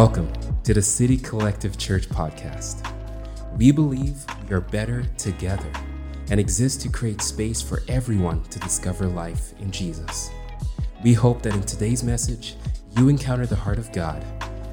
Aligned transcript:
Welcome 0.00 0.32
to 0.62 0.72
the 0.72 0.80
City 0.80 1.18
Collective 1.18 1.76
Church 1.76 2.08
podcast. 2.08 2.90
We 3.58 3.70
believe 3.70 4.24
we 4.48 4.54
are 4.54 4.62
better 4.62 5.04
together 5.18 5.70
and 6.30 6.40
exist 6.40 6.80
to 6.80 6.88
create 6.88 7.20
space 7.20 7.60
for 7.60 7.82
everyone 7.86 8.42
to 8.44 8.58
discover 8.60 9.06
life 9.06 9.52
in 9.60 9.70
Jesus. 9.70 10.30
We 11.04 11.12
hope 11.12 11.42
that 11.42 11.54
in 11.54 11.60
today's 11.60 12.02
message, 12.02 12.56
you 12.96 13.10
encounter 13.10 13.44
the 13.44 13.56
heart 13.56 13.76
of 13.76 13.92
God 13.92 14.24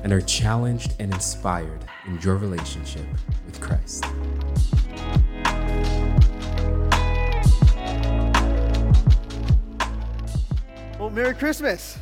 and 0.02 0.14
are 0.14 0.22
challenged 0.22 0.94
and 0.98 1.14
inspired 1.14 1.84
in 2.06 2.22
your 2.22 2.38
relationship 2.38 3.06
with 3.46 3.60
Christ. 3.60 4.06
Well, 10.98 11.10
Merry 11.10 11.34
Christmas. 11.34 11.98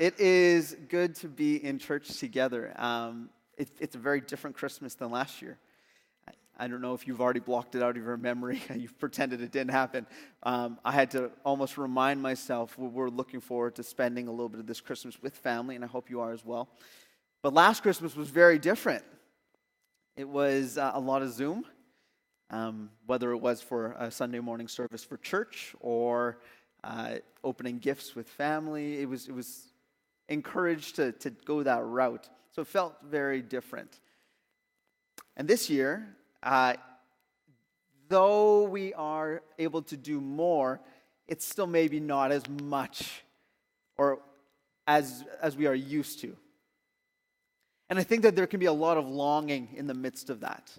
It 0.00 0.18
is 0.18 0.74
good 0.88 1.14
to 1.16 1.28
be 1.28 1.62
in 1.62 1.78
church 1.78 2.16
together. 2.16 2.72
Um, 2.80 3.28
it, 3.58 3.68
it's 3.78 3.96
a 3.96 3.98
very 3.98 4.22
different 4.22 4.56
Christmas 4.56 4.94
than 4.94 5.10
last 5.10 5.42
year. 5.42 5.58
I, 6.26 6.32
I 6.64 6.68
don't 6.68 6.80
know 6.80 6.94
if 6.94 7.06
you've 7.06 7.20
already 7.20 7.40
blocked 7.40 7.74
it 7.74 7.82
out 7.82 7.98
of 7.98 8.02
your 8.02 8.16
memory. 8.16 8.62
you've 8.74 8.98
pretended 8.98 9.42
it 9.42 9.52
didn't 9.52 9.72
happen. 9.72 10.06
Um, 10.42 10.78
I 10.86 10.92
had 10.92 11.10
to 11.10 11.30
almost 11.44 11.76
remind 11.76 12.22
myself 12.22 12.78
we're 12.78 13.10
looking 13.10 13.42
forward 13.42 13.74
to 13.74 13.82
spending 13.82 14.26
a 14.26 14.30
little 14.30 14.48
bit 14.48 14.58
of 14.58 14.66
this 14.66 14.80
Christmas 14.80 15.20
with 15.20 15.36
family, 15.36 15.74
and 15.74 15.84
I 15.84 15.88
hope 15.88 16.08
you 16.08 16.20
are 16.20 16.32
as 16.32 16.46
well. 16.46 16.70
But 17.42 17.52
last 17.52 17.82
Christmas 17.82 18.16
was 18.16 18.30
very 18.30 18.58
different. 18.58 19.04
It 20.16 20.26
was 20.26 20.78
uh, 20.78 20.92
a 20.94 21.00
lot 21.00 21.20
of 21.20 21.30
Zoom, 21.30 21.66
um, 22.48 22.88
whether 23.04 23.32
it 23.32 23.38
was 23.38 23.60
for 23.60 23.92
a 23.98 24.10
Sunday 24.10 24.40
morning 24.40 24.66
service 24.66 25.04
for 25.04 25.18
church 25.18 25.74
or 25.78 26.38
uh, 26.82 27.16
opening 27.44 27.76
gifts 27.78 28.14
with 28.14 28.30
family. 28.30 28.98
It 29.02 29.06
was, 29.06 29.28
it 29.28 29.34
was 29.34 29.69
encouraged 30.30 30.96
to, 30.96 31.12
to 31.12 31.30
go 31.30 31.62
that 31.62 31.84
route. 31.84 32.28
So 32.52 32.62
it 32.62 32.68
felt 32.68 32.96
very 33.04 33.42
different. 33.42 34.00
And 35.36 35.46
this 35.46 35.68
year, 35.68 36.16
uh, 36.42 36.74
though 38.08 38.64
we 38.64 38.94
are 38.94 39.42
able 39.58 39.82
to 39.82 39.96
do 39.96 40.20
more, 40.20 40.80
it's 41.28 41.46
still 41.46 41.66
maybe 41.66 42.00
not 42.00 42.32
as 42.32 42.48
much 42.48 43.22
or 43.98 44.20
as, 44.86 45.24
as 45.42 45.56
we 45.56 45.66
are 45.66 45.74
used 45.74 46.20
to. 46.20 46.36
And 47.88 47.98
I 47.98 48.02
think 48.02 48.22
that 48.22 48.36
there 48.36 48.46
can 48.46 48.60
be 48.60 48.66
a 48.66 48.72
lot 48.72 48.96
of 48.96 49.08
longing 49.08 49.68
in 49.76 49.86
the 49.86 49.94
midst 49.94 50.30
of 50.30 50.40
that. 50.40 50.72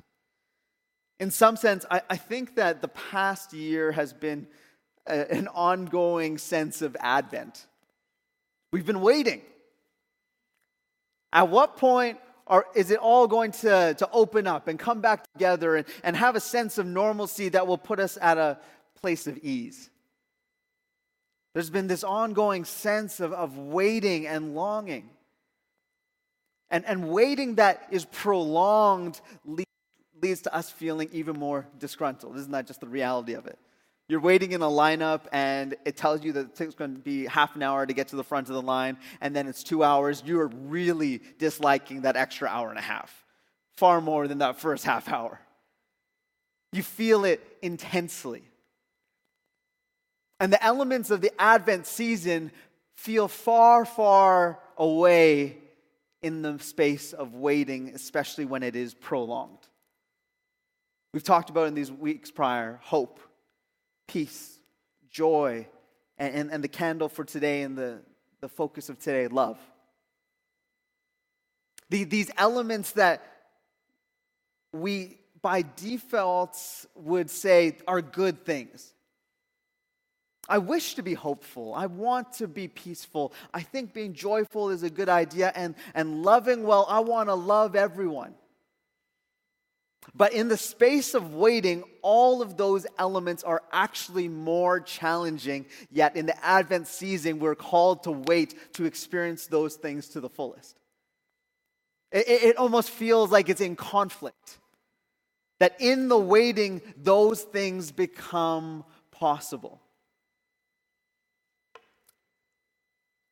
In 1.20 1.30
some 1.30 1.56
sense, 1.56 1.86
I, 1.92 2.02
I 2.10 2.18
think 2.18 2.56
that 2.56 2.82
the 2.82 2.88
past 2.88 3.54
year 3.54 3.92
has 3.92 4.12
been 4.14 4.48
a, 5.06 5.32
an 5.32 5.48
ongoing 5.50 6.38
sense 6.38 6.82
of 6.82 6.98
Advent. 7.00 7.68
We've 8.72 8.86
been 8.86 9.02
waiting. 9.02 9.42
At 11.34 11.50
what 11.50 11.78
point 11.78 12.20
are, 12.48 12.66
is 12.76 12.92
it 12.92 13.00
all 13.00 13.28
going 13.28 13.52
to, 13.52 13.96
to 13.98 14.10
open 14.12 14.48
up 14.48 14.68
and 14.68 14.78
come 14.78 15.02
back 15.02 15.24
together 15.34 15.76
and, 15.76 15.88
and 16.04 16.16
have 16.16 16.36
a 16.36 16.40
sense 16.40 16.78
of 16.78 16.86
normalcy 16.86 17.50
that 17.50 17.68
will 17.68 17.78
put 17.78 18.00
us 18.00 18.18
at 18.22 18.38
a 18.38 18.60
place 19.02 19.28
of 19.28 19.38
ease? 19.38 19.90
There's 21.54 21.70
been 21.70 21.88
this 21.88 22.04
ongoing 22.04 22.66
sense 22.66 23.20
of, 23.20 23.34
of 23.34 23.58
waiting 23.58 24.26
and 24.28 24.56
longing. 24.56 25.10
And, 26.70 26.86
and 26.86 27.10
waiting 27.10 27.56
that 27.56 27.88
is 27.92 28.06
prolonged 28.06 29.20
leads, 29.46 29.66
leads 30.22 30.42
to 30.44 30.56
us 30.56 30.70
feeling 30.70 31.10
even 31.12 31.38
more 31.38 31.68
disgruntled. 31.78 32.38
Isn't 32.38 32.52
that 32.52 32.68
just 32.68 32.80
the 32.80 32.88
reality 32.88 33.34
of 33.34 33.48
it? 33.48 33.60
You're 34.12 34.20
waiting 34.20 34.52
in 34.52 34.62
a 34.62 34.68
lineup, 34.68 35.22
and 35.32 35.74
it 35.86 35.96
tells 35.96 36.22
you 36.22 36.34
that 36.34 36.60
it's 36.60 36.76
going 36.76 36.96
to 36.96 37.00
be 37.00 37.28
half 37.28 37.56
an 37.56 37.64
hour 37.64 37.86
to 37.86 37.94
get 37.94 38.10
to 38.10 38.18
the 38.18 38.26
front 38.26 38.50
of 38.50 38.56
the 38.56 38.62
line, 38.62 38.98
and 39.22 39.34
then 39.34 39.48
it's 39.48 39.64
two 39.64 39.86
hours. 39.86 40.22
You 40.26 40.42
are 40.42 40.48
really 40.48 41.22
disliking 41.40 42.02
that 42.02 42.18
extra 42.18 42.50
hour 42.50 42.70
and 42.70 42.78
a 42.78 42.82
half, 42.82 43.24
far 43.78 44.02
more 44.02 44.28
than 44.28 44.40
that 44.40 44.60
first 44.60 44.84
half 44.84 45.08
hour. 45.08 45.40
You 46.74 46.84
feel 46.84 47.24
it 47.24 47.40
intensely. 47.62 48.44
And 50.42 50.52
the 50.52 50.62
elements 50.62 51.10
of 51.10 51.22
the 51.22 51.32
Advent 51.40 51.88
season 51.88 52.52
feel 52.98 53.30
far, 53.30 53.86
far 53.86 54.60
away 54.76 55.58
in 56.22 56.42
the 56.42 56.60
space 56.60 57.14
of 57.14 57.34
waiting, 57.34 57.94
especially 57.96 58.44
when 58.44 58.62
it 58.62 58.76
is 58.76 58.94
prolonged. 58.94 59.70
We've 61.14 61.24
talked 61.24 61.50
about 61.50 61.70
in 61.70 61.76
these 61.76 61.90
weeks 61.94 62.30
prior 62.30 62.82
hope 62.84 63.22
peace, 64.08 64.60
joy, 65.10 65.68
and, 66.18 66.36
and, 66.36 66.52
and 66.52 66.64
the 66.64 66.68
candle 66.68 67.10
for 67.10 67.24
today 67.24 67.64
and 67.64 67.78
the, 67.78 68.00
the 68.42 68.50
focus 68.50 68.90
of 68.90 69.00
today, 69.00 69.28
love. 69.28 69.58
The, 71.90 72.04
these 72.06 72.32
elements 72.38 72.92
that 72.94 73.22
we 74.74 75.18
by 75.42 75.66
default 75.76 76.58
would 76.96 77.30
say 77.30 77.78
are 77.88 78.02
good 78.02 78.46
things. 78.46 78.94
I 80.48 80.58
wish 80.58 80.96
to 80.96 81.04
be 81.04 81.14
hopeful. 81.14 81.74
I 81.74 81.86
want 81.86 82.34
to 82.34 82.48
be 82.48 82.68
peaceful. 82.68 83.34
I 83.54 83.62
think 83.62 83.94
being 83.94 84.14
joyful 84.14 84.70
is 84.70 84.84
a 84.84 84.90
good 84.90 85.10
idea. 85.10 85.52
And, 85.56 85.76
and 85.94 86.24
loving, 86.24 86.64
well, 86.64 86.86
I 86.90 87.00
want 87.00 87.30
to 87.30 87.36
love 87.36 87.76
everyone. 87.76 88.36
But 90.16 90.34
in 90.34 90.48
the 90.48 90.58
space 90.58 91.14
of 91.14 91.34
waiting, 91.34 91.84
all 92.02 92.42
of 92.42 92.58
those 92.58 92.88
elements 92.98 93.44
are 93.44 93.62
actually 93.72 94.28
more 94.28 94.80
challenging. 94.80 95.68
Yet 95.92 96.16
in 96.16 96.26
the 96.26 96.46
Advent 96.46 96.88
season, 96.88 97.40
we're 97.40 97.56
called 97.56 98.04
to 98.04 98.12
wait 98.12 98.74
to 98.74 98.86
experience 98.86 99.48
those 99.48 99.76
things 99.76 100.10
to 100.10 100.20
the 100.20 100.30
fullest. 100.30 100.78
It, 102.12 102.28
it, 102.28 102.58
almost 102.58 102.90
feels 102.90 103.32
like 103.32 103.48
it's 103.48 103.62
in 103.62 103.76
conflict. 103.76 104.58
That 105.60 105.80
in 105.80 106.10
the 106.10 106.18
waiting, 106.18 106.82
those 106.98 107.44
things 107.44 107.92
become 107.92 108.84
possible. 109.12 109.80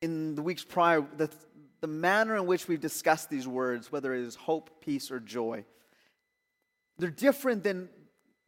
In 0.02 0.36
the 0.36 0.42
weeks 0.42 0.64
prior, 0.64 1.04
the, 1.18 1.30
the 1.82 1.88
manner 1.88 2.38
in 2.38 2.46
which 2.46 2.70
we've 2.70 2.80
discussed 2.80 3.30
these 3.30 3.48
words, 3.48 3.92
whether 3.92 4.14
it 4.14 4.22
is 4.22 4.36
hope, 4.36 4.80
peace, 4.80 5.12
or 5.12 5.20
joy, 5.20 5.66
they're 7.00 7.10
different 7.10 7.64
than 7.64 7.90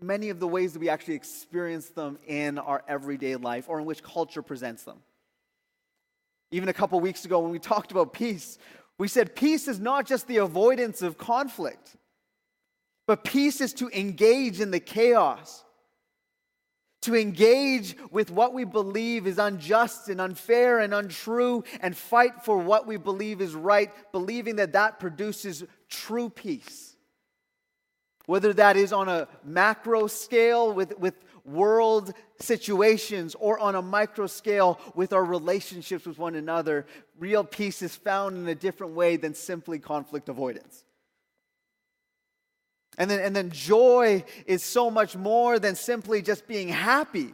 many 0.02 0.30
of 0.30 0.40
the 0.40 0.48
ways 0.48 0.74
that 0.74 0.80
we 0.80 0.90
actually 0.90 1.16
experience 1.16 1.88
them 1.90 2.20
in 2.28 2.58
our 2.58 2.84
everyday 2.88 3.36
life 3.38 3.66
or 3.70 3.80
in 3.80 3.86
which 3.86 4.04
culture 4.04 4.42
presents 4.42 4.84
them. 4.84 4.98
Even 6.52 6.68
a 6.68 6.74
couple 6.74 7.00
weeks 7.00 7.24
ago, 7.24 7.40
when 7.40 7.52
we 7.52 7.60
talked 7.60 7.92
about 7.92 8.12
peace, 8.12 8.58
we 8.98 9.08
said 9.08 9.36
peace 9.36 9.68
is 9.68 9.80
not 9.80 10.06
just 10.06 10.28
the 10.28 10.38
avoidance 10.38 11.02
of 11.02 11.18
conflict, 11.18 11.96
but 13.08 13.24
peace 13.24 13.62
is 13.62 13.74
to 13.76 13.90
engage 13.98 14.60
in 14.60 14.70
the 14.70 14.80
chaos, 14.80 15.64
to 17.04 17.16
engage 17.16 17.96
with 18.12 18.32
what 18.32 18.54
we 18.54 18.66
believe 18.66 19.28
is 19.28 19.38
unjust 19.38 20.10
and 20.10 20.20
unfair 20.20 20.80
and 20.80 20.94
untrue, 20.94 21.64
and 21.80 21.96
fight 21.96 22.44
for 22.44 22.58
what 22.58 22.86
we 22.86 22.98
believe 22.98 23.40
is 23.40 23.56
right, 23.56 23.92
believing 24.12 24.58
that 24.58 24.74
that 24.74 25.00
produces 25.00 25.64
true 25.90 26.30
peace 26.30 26.91
whether 28.32 28.54
that 28.54 28.78
is 28.78 28.94
on 28.94 29.10
a 29.10 29.28
macro 29.44 30.08
scale 30.08 30.72
with, 30.72 30.98
with 30.98 31.16
world 31.44 32.14
situations 32.40 33.36
or 33.38 33.60
on 33.60 33.76
a 33.76 33.82
micro 33.82 34.26
scale 34.26 34.80
with 34.96 35.12
our 35.12 35.26
relationships 35.26 36.06
with 36.06 36.18
one 36.18 36.36
another, 36.36 36.86
real 37.20 37.44
peace 37.44 37.82
is 37.82 37.94
found 37.94 38.38
in 38.38 38.48
a 38.48 38.56
different 38.56 38.94
way 38.94 39.18
than 39.18 39.34
simply 39.34 39.80
conflict 39.80 40.30
avoidance. 40.30 40.86
And 42.98 43.12
then, 43.12 43.20
and 43.20 43.36
then 43.36 43.50
joy 43.52 44.24
is 44.46 44.64
so 44.64 44.90
much 44.90 45.18
more 45.18 45.60
than 45.60 45.76
simply 45.76 46.22
just 46.22 46.48
being 46.48 46.70
happy. 46.70 47.34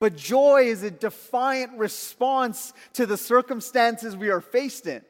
But 0.00 0.16
joy 0.16 0.62
is 0.62 0.82
a 0.82 0.90
defiant 0.90 1.76
response 1.76 2.72
to 2.94 3.04
the 3.04 3.18
circumstances 3.18 4.16
we 4.16 4.30
are 4.30 4.40
faced 4.40 4.86
in. 4.86 5.02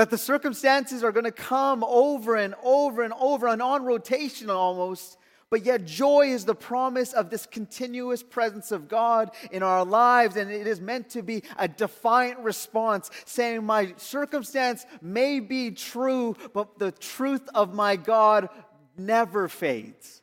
That 0.00 0.08
the 0.08 0.16
circumstances 0.16 1.04
are 1.04 1.12
going 1.12 1.26
to 1.26 1.30
come 1.30 1.84
over 1.84 2.34
and 2.34 2.54
over 2.62 3.02
and 3.02 3.12
over 3.20 3.48
and 3.48 3.60
on 3.60 3.84
rotation 3.84 4.48
almost. 4.48 5.18
But 5.50 5.66
yet, 5.66 5.84
joy 5.84 6.28
is 6.28 6.46
the 6.46 6.54
promise 6.54 7.12
of 7.12 7.28
this 7.28 7.44
continuous 7.44 8.22
presence 8.22 8.72
of 8.72 8.88
God 8.88 9.30
in 9.52 9.62
our 9.62 9.84
lives, 9.84 10.36
and 10.36 10.50
it 10.50 10.66
is 10.66 10.80
meant 10.80 11.10
to 11.10 11.22
be 11.22 11.42
a 11.58 11.68
defiant 11.68 12.38
response, 12.38 13.10
saying, 13.26 13.62
My 13.62 13.92
circumstance 13.98 14.86
may 15.02 15.38
be 15.38 15.70
true, 15.70 16.34
but 16.54 16.78
the 16.78 16.92
truth 16.92 17.46
of 17.54 17.74
my 17.74 17.96
God 17.96 18.48
never 18.96 19.48
fades. 19.48 20.22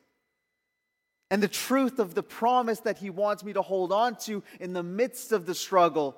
And 1.30 1.40
the 1.40 1.46
truth 1.46 2.00
of 2.00 2.16
the 2.16 2.24
promise 2.24 2.80
that 2.80 2.98
He 2.98 3.10
wants 3.10 3.44
me 3.44 3.52
to 3.52 3.62
hold 3.62 3.92
on 3.92 4.16
to 4.24 4.42
in 4.58 4.72
the 4.72 4.82
midst 4.82 5.30
of 5.30 5.46
the 5.46 5.54
struggle 5.54 6.16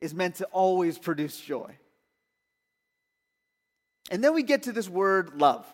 is 0.00 0.14
meant 0.14 0.36
to 0.36 0.44
always 0.52 0.96
produce 0.96 1.40
joy. 1.40 1.76
And 4.10 4.22
then 4.22 4.34
we 4.34 4.42
get 4.42 4.64
to 4.64 4.72
this 4.72 4.88
word 4.88 5.40
love. 5.40 5.64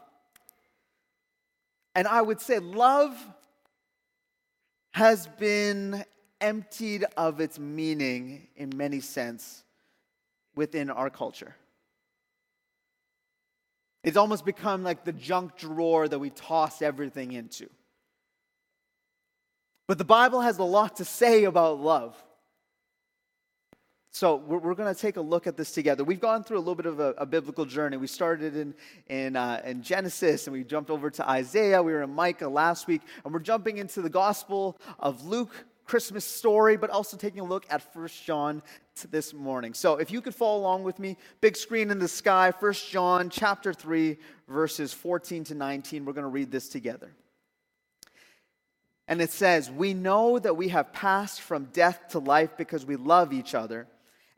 And 1.95 2.07
I 2.07 2.21
would 2.21 2.41
say 2.41 2.59
love 2.59 3.17
has 4.93 5.27
been 5.39 6.05
emptied 6.41 7.05
of 7.17 7.41
its 7.41 7.59
meaning 7.59 8.49
in 8.57 8.71
many 8.77 9.01
sense 9.01 9.65
within 10.55 10.91
our 10.91 11.09
culture. 11.09 11.57
It's 14.05 14.17
almost 14.17 14.45
become 14.45 14.85
like 14.85 15.05
the 15.05 15.13
junk 15.13 15.57
drawer 15.57 16.07
that 16.07 16.19
we 16.19 16.31
toss 16.31 16.81
everything 16.83 17.33
into. 17.33 17.69
But 19.89 19.99
the 19.99 20.05
Bible 20.05 20.41
has 20.41 20.59
a 20.59 20.65
lot 20.65 20.97
to 20.97 21.05
say 21.05 21.45
about 21.45 21.81
love. 21.81 22.17
So 24.17 24.37
we're, 24.37 24.57
we're 24.57 24.75
going 24.75 24.95
to 24.95 24.99
take 24.99 25.19
a 25.19 25.21
look 25.21 25.47
at 25.47 25.59
this 25.59 25.73
together. 25.73 26.03
We've 26.03 26.19
gone 26.19 26.43
through 26.43 26.57
a 26.57 26.61
little 26.61 26.75
bit 26.75 26.87
of 26.87 27.01
a, 27.01 27.11
a 27.19 27.27
biblical 27.27 27.67
journey. 27.67 27.99
We 27.99 28.07
started 28.07 28.57
in, 28.57 28.75
in, 29.09 29.37
uh, 29.37 29.61
in 29.63 29.83
Genesis 29.83 30.47
and 30.47 30.57
we 30.57 30.65
jumped 30.65 30.89
over 30.89 31.11
to 31.11 31.29
Isaiah. 31.29 31.83
We 31.83 31.93
were 31.93 32.03
in 32.03 32.15
Micah 32.15 32.49
last 32.49 32.87
week, 32.87 33.03
and 33.27 33.35
we're 33.35 33.41
jumping 33.41 33.77
into 33.77 34.01
the 34.01 34.09
Gospel 34.09 34.79
of 34.99 35.27
Luke, 35.27 35.67
Christmas 35.85 36.25
story, 36.25 36.79
but 36.79 36.89
also 36.89 37.19
taking 37.19 37.41
a 37.41 37.45
look 37.45 37.67
at 37.69 37.93
First 37.93 38.25
John 38.25 38.63
this 39.11 39.35
morning. 39.35 39.75
So 39.75 39.97
if 39.97 40.11
you 40.11 40.23
could 40.23 40.35
follow 40.35 40.61
along 40.61 40.85
with 40.85 40.99
me, 40.99 41.19
big 41.43 41.55
screen 41.55 41.91
in 41.91 41.99
the 41.99 42.09
sky, 42.09 42.53
First 42.59 42.91
John 42.91 43.29
chapter 43.29 43.75
3, 43.75 44.17
verses 44.49 44.95
14 44.95 45.45
to 45.45 45.55
19. 45.55 46.07
We're 46.07 46.15
going 46.15 46.23
to 46.23 46.29
read 46.29 46.51
this 46.51 46.71
together. 46.71 47.11
And 49.09 49.21
it 49.21 49.31
says, 49.31 49.71
We 49.71 49.93
know 49.93 50.39
that 50.39 50.57
we 50.57 50.69
have 50.69 50.95
passed 50.95 51.43
from 51.43 51.67
death 51.67 52.01
to 52.13 52.19
life 52.19 52.57
because 52.57 52.87
we 52.87 52.97
love 52.97 53.35
each 53.35 53.55
other. 53.55 53.87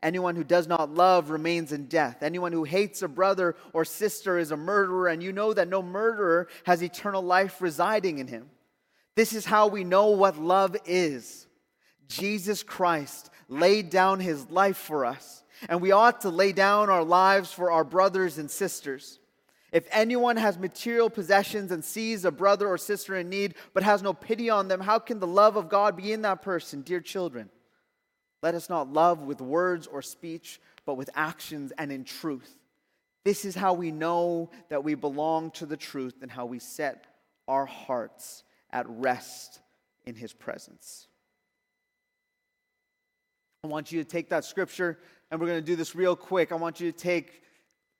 Anyone 0.01 0.35
who 0.35 0.45
does 0.45 0.67
not 0.67 0.93
love 0.93 1.29
remains 1.29 1.73
in 1.73 1.87
death. 1.87 2.23
Anyone 2.23 2.53
who 2.53 2.63
hates 2.63 3.01
a 3.01 3.07
brother 3.07 3.55
or 3.73 3.83
sister 3.83 4.37
is 4.37 4.51
a 4.51 4.57
murderer, 4.57 5.09
and 5.09 5.21
you 5.21 5.33
know 5.33 5.53
that 5.53 5.67
no 5.67 5.81
murderer 5.81 6.47
has 6.63 6.81
eternal 6.81 7.21
life 7.21 7.61
residing 7.61 8.19
in 8.19 8.27
him. 8.27 8.49
This 9.15 9.33
is 9.33 9.45
how 9.45 9.67
we 9.67 9.83
know 9.83 10.11
what 10.11 10.37
love 10.37 10.77
is. 10.85 11.47
Jesus 12.07 12.63
Christ 12.63 13.29
laid 13.49 13.89
down 13.89 14.21
his 14.21 14.49
life 14.49 14.77
for 14.77 15.05
us, 15.05 15.43
and 15.67 15.81
we 15.81 15.91
ought 15.91 16.21
to 16.21 16.29
lay 16.29 16.53
down 16.53 16.89
our 16.89 17.03
lives 17.03 17.51
for 17.51 17.69
our 17.69 17.83
brothers 17.83 18.37
and 18.37 18.49
sisters. 18.49 19.19
If 19.73 19.85
anyone 19.91 20.37
has 20.37 20.57
material 20.57 21.09
possessions 21.09 21.71
and 21.71 21.83
sees 21.83 22.23
a 22.23 22.31
brother 22.31 22.67
or 22.67 22.77
sister 22.77 23.15
in 23.17 23.29
need 23.29 23.55
but 23.73 23.83
has 23.83 24.01
no 24.01 24.13
pity 24.13 24.49
on 24.49 24.69
them, 24.69 24.79
how 24.79 24.97
can 24.97 25.19
the 25.19 25.27
love 25.27 25.57
of 25.57 25.69
God 25.69 25.97
be 25.97 26.13
in 26.13 26.21
that 26.21 26.41
person, 26.41 26.81
dear 26.81 27.01
children? 27.01 27.49
Let 28.41 28.55
us 28.55 28.69
not 28.69 28.91
love 28.91 29.23
with 29.23 29.41
words 29.41 29.87
or 29.87 30.01
speech, 30.01 30.61
but 30.85 30.95
with 30.95 31.09
actions 31.15 31.73
and 31.77 31.91
in 31.91 32.03
truth. 32.03 32.55
This 33.25 33.43
is 33.43 33.55
how 33.55 33.73
we 33.73 33.91
know 33.91 34.49
that 34.69 34.83
we 34.83 34.95
belong 34.95 35.51
to 35.51 35.65
the 35.65 35.77
truth 35.77 36.15
and 36.21 36.31
how 36.31 36.45
we 36.45 36.59
set 36.59 37.05
our 37.47 37.65
hearts 37.65 38.43
at 38.71 38.85
rest 38.87 39.59
in 40.05 40.15
His 40.15 40.31
presence. 40.31 41.07
I 43.63 43.67
want 43.67 43.91
you 43.91 44.01
to 44.01 44.09
take 44.09 44.29
that 44.29 44.45
scripture, 44.45 44.99
and 45.29 45.39
we're 45.39 45.47
going 45.47 45.59
to 45.59 45.65
do 45.65 45.75
this 45.75 45.93
real 45.93 46.15
quick. 46.15 46.53
I 46.53 46.55
want 46.55 46.79
you 46.79 46.91
to 46.91 46.97
take 46.97 47.43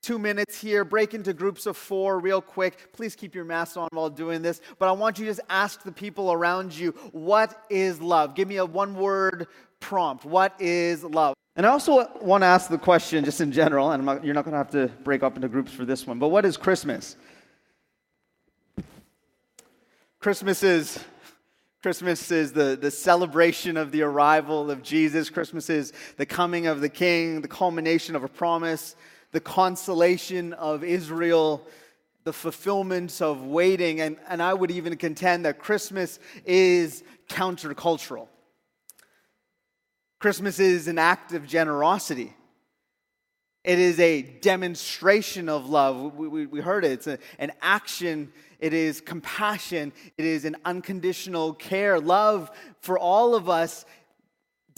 two 0.02 0.20
minutes 0.20 0.60
here, 0.60 0.84
break 0.84 1.14
into 1.14 1.34
groups 1.34 1.66
of 1.66 1.78
four 1.78 2.20
real 2.20 2.42
quick. 2.42 2.94
Please 2.94 3.16
keep 3.16 3.36
your 3.36 3.46
masks 3.46 3.78
on 3.78 3.90
while 3.92 4.10
doing 4.10 4.42
this. 4.42 4.62
But 4.78 4.90
I 4.90 4.92
want 4.94 5.20
you 5.20 5.26
to 5.26 5.32
just 5.32 5.42
ask 5.50 5.84
the 5.84 5.92
people 5.92 6.32
around 6.32 6.76
you, 6.76 6.92
what 7.12 7.66
is 7.70 8.02
love? 8.02 8.36
Give 8.36 8.48
me 8.48 8.58
a 8.58 8.66
one 8.66 8.96
word 8.96 9.48
prompt. 9.80 10.26
What 10.26 10.60
is 10.60 11.04
love? 11.04 11.36
And 11.56 11.66
I 11.66 11.70
also 11.70 12.10
want 12.22 12.42
to 12.42 12.46
ask 12.46 12.70
the 12.70 12.78
question, 12.78 13.26
just 13.26 13.42
in 13.42 13.52
general, 13.52 13.92
and 13.92 14.06
not, 14.06 14.24
you're 14.24 14.34
not 14.34 14.46
going 14.46 14.54
to 14.54 14.58
have 14.58 14.72
to 14.72 14.88
break 15.04 15.24
up 15.24 15.36
into 15.36 15.50
groups 15.50 15.72
for 15.72 15.84
this 15.84 16.08
one, 16.08 16.20
but 16.20 16.30
what 16.30 16.46
is 16.46 16.56
Christmas? 16.56 17.18
Christmas 20.20 20.64
is 20.64 21.00
Christmas 21.82 22.30
is 22.30 22.52
the, 22.52 22.78
the 22.80 22.92
celebration 22.92 23.78
of 23.78 23.94
the 23.94 24.02
arrival 24.02 24.70
of 24.70 24.84
Jesus. 24.84 25.30
Christmas 25.30 25.70
is 25.70 25.94
the 26.18 26.26
coming 26.26 26.68
of 26.68 26.82
the 26.82 26.90
King, 26.90 27.40
the 27.40 27.48
culmination 27.48 28.18
of 28.18 28.26
a 28.26 28.28
promise, 28.28 28.98
the 29.32 29.40
consolation 29.40 30.54
of 30.54 30.84
Israel, 30.84 31.66
the 32.24 32.34
fulfillment 32.34 33.22
of 33.22 33.46
waiting. 33.46 34.02
And, 34.02 34.18
and 34.28 34.42
I 34.42 34.54
would 34.54 34.72
even 34.72 34.98
contend 34.98 35.46
that 35.46 35.60
Christmas 35.60 36.20
is 36.46 37.04
countercultural. 37.30 38.28
Christmas 40.20 40.60
is 40.60 40.88
an 40.88 40.98
act 40.98 41.34
of 41.34 41.48
generosity. 41.48 42.34
It 43.64 43.78
is 43.78 44.00
a 44.00 44.22
demonstration 44.22 45.50
of 45.50 45.70
love. 45.70 46.16
We, 46.16 46.28
we, 46.28 46.46
we 46.46 46.62
heard 46.62 46.86
it. 46.86 46.92
It's 46.92 47.08
a, 47.08 47.20
an 47.40 47.52
action. 47.62 48.32
It 48.60 48.74
is 48.74 49.02
compassion. 49.02 49.92
It 50.18 50.26
is 50.26 50.46
an 50.46 50.56
unconditional 50.66 51.54
care. 51.54 52.00
Love 52.00 52.52
for 52.80 52.98
all 52.98 53.36
of 53.36 53.50
us, 53.50 53.86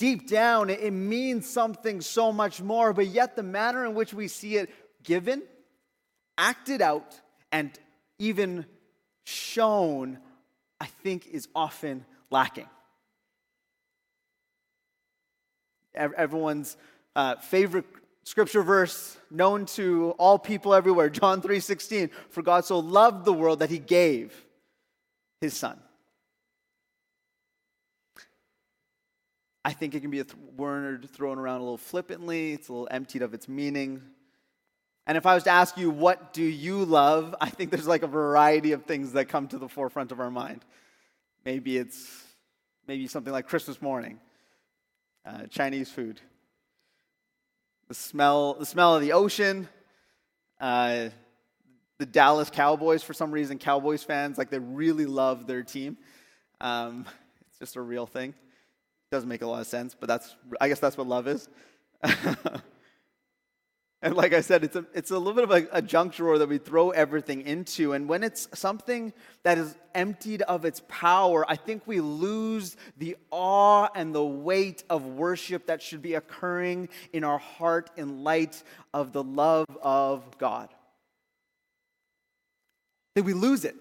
deep 0.02 0.28
down, 0.28 0.72
it, 0.72 0.92
means 0.92 1.48
something 1.48 2.02
so 2.02 2.32
much 2.32 2.60
more, 2.60 2.92
but 2.92 3.06
yet 3.06 3.36
the 3.36 3.44
manner 3.44 3.86
in 3.86 3.94
which 3.94 4.16
we 4.16 4.28
see 4.28 4.56
it 4.56 4.72
given, 5.04 5.44
acted 6.40 6.82
out, 6.82 7.22
and 7.52 7.70
even 8.18 8.66
shown, 9.26 10.18
I 10.80 10.88
think, 10.88 11.28
is 11.28 11.48
often 11.54 12.04
lacking. 12.32 12.68
everyone's 15.94 16.78
uh, 17.16 17.36
favorite 17.36 17.86
scripture 18.24 18.64
verse 18.64 19.18
known 19.30 19.66
to 19.66 20.12
all 20.18 20.40
people 20.40 20.74
everywhere 20.74 21.10
john 21.10 21.42
3.16 21.42 22.10
for 22.30 22.42
god 22.42 22.64
so 22.64 22.80
loved 22.80 23.26
the 23.26 23.34
world 23.34 23.60
that 23.60 23.70
he 23.70 23.78
gave 23.78 24.46
his 25.42 25.54
son 25.54 25.78
i 29.64 29.72
think 29.72 29.96
it 29.96 30.02
can 30.02 30.12
be 30.12 30.20
a 30.20 30.24
th- 30.24 30.38
word 30.56 31.10
thrown 31.12 31.38
around 31.38 31.58
a 31.58 31.64
little 31.64 31.78
flippantly 31.78 32.54
it's 32.54 32.68
a 32.70 32.74
little 32.74 32.88
emptied 32.92 33.22
of 33.22 33.34
its 33.34 33.48
meaning 33.48 34.02
and 35.08 35.18
if 35.18 35.26
i 35.26 35.34
was 35.34 35.44
to 35.44 35.50
ask 35.50 35.78
you 35.78 35.90
what 35.90 36.34
do 36.34 36.44
you 36.44 36.84
love 36.86 37.36
i 37.42 37.50
think 37.50 37.72
there's 37.72 37.88
like 37.88 38.04
a 38.04 38.08
variety 38.08 38.72
of 38.72 38.86
things 38.86 39.14
that 39.14 39.26
come 39.26 39.48
to 39.48 39.58
the 39.58 39.70
forefront 39.70 40.12
of 40.12 40.20
our 40.20 40.32
mind 40.32 40.64
maybe 41.46 41.78
it's 41.78 42.24
maybe 42.88 43.08
something 43.08 43.34
like 43.34 43.48
christmas 43.48 43.82
morning 43.82 44.20
uh, 45.26 45.46
Chinese 45.50 45.92
food. 45.92 46.20
The 47.88 47.94
smell, 47.94 48.56
the 48.56 48.66
smell 48.66 48.96
of 48.96 49.02
the 49.02 49.14
ocean. 49.14 49.68
Uh, 50.60 51.10
the 52.00 52.06
Dallas 52.06 52.50
Cowboys, 52.50 53.04
for 53.04 53.14
some 53.14 53.32
reason, 53.32 53.60
Cowboys 53.60 54.04
fans, 54.04 54.38
like 54.38 54.50
they 54.50 54.60
really 54.60 55.06
love 55.06 55.46
their 55.46 55.62
team. 55.62 55.98
Um, 56.60 57.06
it's 57.50 57.60
just 57.60 57.76
a 57.76 57.82
real 57.82 58.08
thing. 58.08 58.34
Doesn't 59.12 59.30
make 59.30 59.42
a 59.42 59.48
lot 59.48 59.62
of 59.62 59.68
sense, 59.68 59.96
but 59.98 60.08
that's, 60.08 60.36
I 60.60 60.68
guess 60.70 60.80
that's 60.80 60.98
what 60.98 61.08
love 61.08 61.28
is. 61.28 61.50
And 64.04 64.16
like 64.16 64.34
I 64.34 64.42
said, 64.42 64.64
it's 64.64 64.76
a, 64.76 64.84
it's 64.96 65.12
a 65.12 65.18
little 65.18 65.34
bit 65.34 65.44
of 65.44 65.52
a, 65.52 65.78
a, 65.78 65.82
junk 65.82 66.16
drawer 66.16 66.40
that 66.40 66.50
we 66.50 66.58
throw 66.58 66.90
everything 66.90 67.42
into. 67.42 67.94
And 67.94 68.10
when 68.10 68.24
it's 68.24 68.48
something 68.52 69.14
that 69.44 69.60
is 69.60 69.76
emptied 69.94 70.42
of 70.42 70.66
its 70.66 70.82
power, 70.88 71.46
I 71.48 71.56
think 71.56 71.84
we 71.86 72.02
lose 72.02 72.78
the 72.98 73.16
awe 73.30 73.90
and 73.94 74.14
the 74.14 74.26
weight 74.26 74.84
of 74.90 75.06
worship 75.06 75.68
that 75.68 75.84
should 75.84 76.02
be 76.02 76.16
occurring 76.16 76.90
in 77.14 77.24
our 77.24 77.38
heart 77.38 77.92
in 77.96 78.24
light 78.24 78.64
of 78.92 79.14
the 79.14 79.24
love 79.24 79.68
of 79.84 80.36
God. 80.40 80.70
That 83.14 83.24
we 83.24 83.34
lose 83.34 83.66
it. 83.66 83.76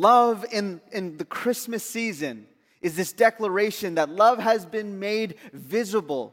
Love 0.00 0.46
in, 0.50 0.80
in 0.92 1.18
the 1.18 1.26
Christmas 1.26 1.84
season 1.84 2.46
is 2.80 2.96
this 2.96 3.12
declaration 3.12 3.96
that 3.96 4.08
love 4.08 4.38
has 4.38 4.64
been 4.64 4.98
made 4.98 5.34
visible 5.52 6.32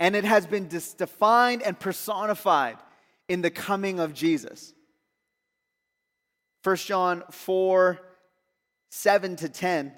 and 0.00 0.16
it 0.16 0.24
has 0.24 0.48
been 0.48 0.66
defined 0.66 1.62
and 1.62 1.78
personified 1.78 2.76
in 3.28 3.40
the 3.40 3.50
coming 3.50 4.00
of 4.00 4.12
Jesus. 4.12 4.74
1 6.64 6.76
John 6.76 7.22
4 7.30 8.00
7 8.90 9.36
to 9.36 9.48
10 9.48 9.92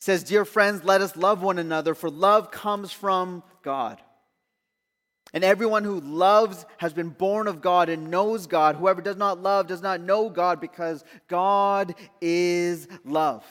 says, 0.00 0.24
Dear 0.24 0.44
friends, 0.44 0.82
let 0.82 1.00
us 1.00 1.16
love 1.16 1.40
one 1.40 1.60
another, 1.60 1.94
for 1.94 2.10
love 2.10 2.50
comes 2.50 2.90
from 2.90 3.44
God. 3.62 4.02
And 5.34 5.44
everyone 5.44 5.84
who 5.84 6.00
loves 6.00 6.64
has 6.78 6.92
been 6.92 7.10
born 7.10 7.48
of 7.48 7.60
God 7.60 7.88
and 7.88 8.10
knows 8.10 8.46
God. 8.46 8.76
Whoever 8.76 9.02
does 9.02 9.16
not 9.16 9.42
love 9.42 9.66
does 9.66 9.82
not 9.82 10.00
know 10.00 10.30
God 10.30 10.60
because 10.60 11.04
God 11.28 11.94
is 12.20 12.88
love. 13.04 13.44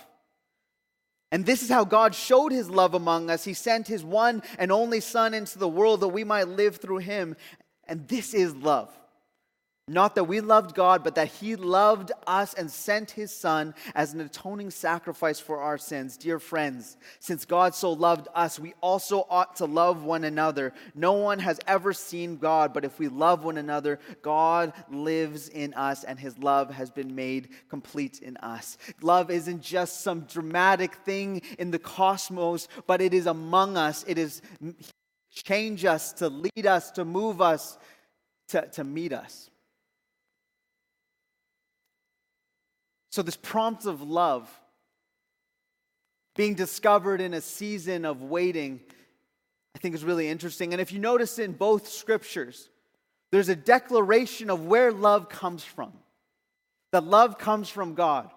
And 1.31 1.45
this 1.45 1.61
is 1.61 1.69
how 1.69 1.83
God 1.83 2.15
showed 2.15 2.51
his 2.51 2.69
love 2.69 2.93
among 2.93 3.29
us. 3.29 3.43
He 3.43 3.53
sent 3.53 3.87
his 3.87 4.03
one 4.03 4.41
and 4.57 4.71
only 4.71 5.01
Son 5.01 5.33
into 5.33 5.59
the 5.59 5.67
world 5.67 5.99
that 5.99 6.07
we 6.07 6.23
might 6.23 6.47
live 6.47 6.77
through 6.77 6.99
him. 6.99 7.35
And 7.85 8.07
this 8.07 8.33
is 8.33 8.55
love. 8.55 8.89
Not 9.89 10.15
that 10.15 10.25
we 10.25 10.41
loved 10.41 10.75
God, 10.75 11.01
but 11.01 11.15
that 11.15 11.29
He 11.29 11.55
loved 11.55 12.11
us 12.27 12.53
and 12.53 12.69
sent 12.69 13.11
His 13.11 13.33
Son 13.33 13.73
as 13.95 14.13
an 14.13 14.19
atoning 14.19 14.69
sacrifice 14.69 15.39
for 15.39 15.61
our 15.61 15.77
sins. 15.77 16.17
Dear 16.17 16.39
friends, 16.39 16.97
since 17.21 17.45
God 17.45 17.73
so 17.73 17.93
loved 17.93 18.27
us, 18.35 18.59
we 18.59 18.73
also 18.81 19.25
ought 19.29 19.55
to 19.57 19.65
love 19.65 20.03
one 20.03 20.25
another. 20.25 20.73
No 20.93 21.13
one 21.13 21.39
has 21.39 21.61
ever 21.67 21.93
seen 21.93 22.35
God, 22.35 22.73
but 22.73 22.83
if 22.83 22.99
we 22.99 23.07
love 23.07 23.45
one 23.45 23.57
another, 23.57 23.99
God 24.21 24.73
lives 24.91 25.47
in 25.47 25.73
us 25.73 26.03
and 26.03 26.19
His 26.19 26.37
love 26.37 26.69
has 26.71 26.91
been 26.91 27.15
made 27.15 27.47
complete 27.69 28.19
in 28.19 28.35
us. 28.37 28.77
Love 29.01 29.31
isn't 29.31 29.61
just 29.61 30.01
some 30.01 30.21
dramatic 30.21 30.95
thing 30.95 31.41
in 31.59 31.71
the 31.71 31.79
cosmos, 31.79 32.67
but 32.87 33.01
it 33.01 33.13
is 33.13 33.25
among 33.25 33.77
us. 33.77 34.03
It 34.05 34.17
is 34.17 34.41
change 35.31 35.85
us, 35.85 36.11
to 36.13 36.27
lead 36.27 36.65
us, 36.65 36.91
to 36.91 37.05
move 37.05 37.41
us, 37.41 37.77
to, 38.49 38.67
to 38.73 38.83
meet 38.83 39.13
us. 39.13 39.49
So, 43.17 43.23
this 43.23 43.35
prompt 43.35 43.87
of 43.87 44.03
love 44.03 44.47
being 46.35 46.53
discovered 46.53 47.19
in 47.19 47.33
a 47.33 47.41
season 47.41 48.05
of 48.05 48.21
waiting, 48.21 48.79
I 49.75 49.79
think 49.79 49.95
is 49.95 50.03
really 50.03 50.27
interesting. 50.27 50.71
And 50.71 50.79
if 50.79 50.91
you 50.91 50.99
notice 50.99 51.39
in 51.39 51.53
both 51.53 51.87
scriptures, 51.87 52.69
there's 53.31 53.49
a 53.49 53.55
declaration 53.55 54.51
of 54.51 54.67
where 54.67 54.91
love 54.91 55.29
comes 55.29 55.63
from. 55.63 55.93
That 56.91 57.05
love 57.05 57.39
comes 57.39 57.69
from 57.69 57.95
God. 57.95 58.29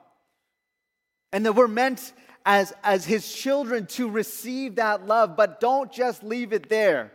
And 1.30 1.44
that 1.44 1.52
we're 1.52 1.68
meant 1.68 2.14
as, 2.46 2.72
as 2.82 3.04
his 3.04 3.30
children 3.30 3.84
to 3.88 4.08
receive 4.08 4.76
that 4.76 5.06
love, 5.06 5.36
but 5.36 5.60
don't 5.60 5.92
just 5.92 6.22
leave 6.22 6.54
it 6.54 6.70
there. 6.70 7.12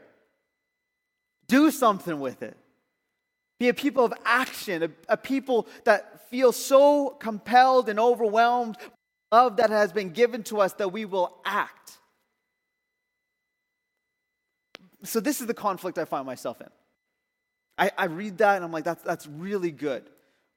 Do 1.48 1.72
something 1.72 2.19
with 2.19 2.43
it. 2.43 2.55
Be 3.57 3.69
a 3.69 3.74
people 3.74 4.05
of 4.05 4.13
action, 4.24 4.84
a, 4.84 4.89
a 5.10 5.17
people 5.17 5.67
that 5.86 6.14
feel 6.36 6.51
so 6.51 7.12
compelled 7.12 7.88
and 7.88 7.98
overwhelmed 7.98 8.77
by 9.32 9.38
love 9.38 9.58
that 9.58 9.70
has 9.70 9.94
been 9.94 10.10
given 10.10 10.44
to 10.44 10.60
us 10.60 10.74
that 10.74 10.92
we 10.92 11.06
will 11.06 11.38
act. 11.46 11.98
So, 15.04 15.22
this 15.22 15.39
is 15.39 15.48
the 15.48 15.54
conflict 15.54 15.98
I 15.98 16.04
find 16.04 16.25
myself 16.25 16.60
in. 16.60 16.68
I, 17.77 17.92
I 17.98 18.06
read 18.06 18.39
that 18.39 18.58
and 18.58 18.65
I'm 18.65 18.72
like, 18.74 18.84
that's, 18.84 19.01
that's 19.04 19.27
really 19.27 19.72
good. 19.72 20.04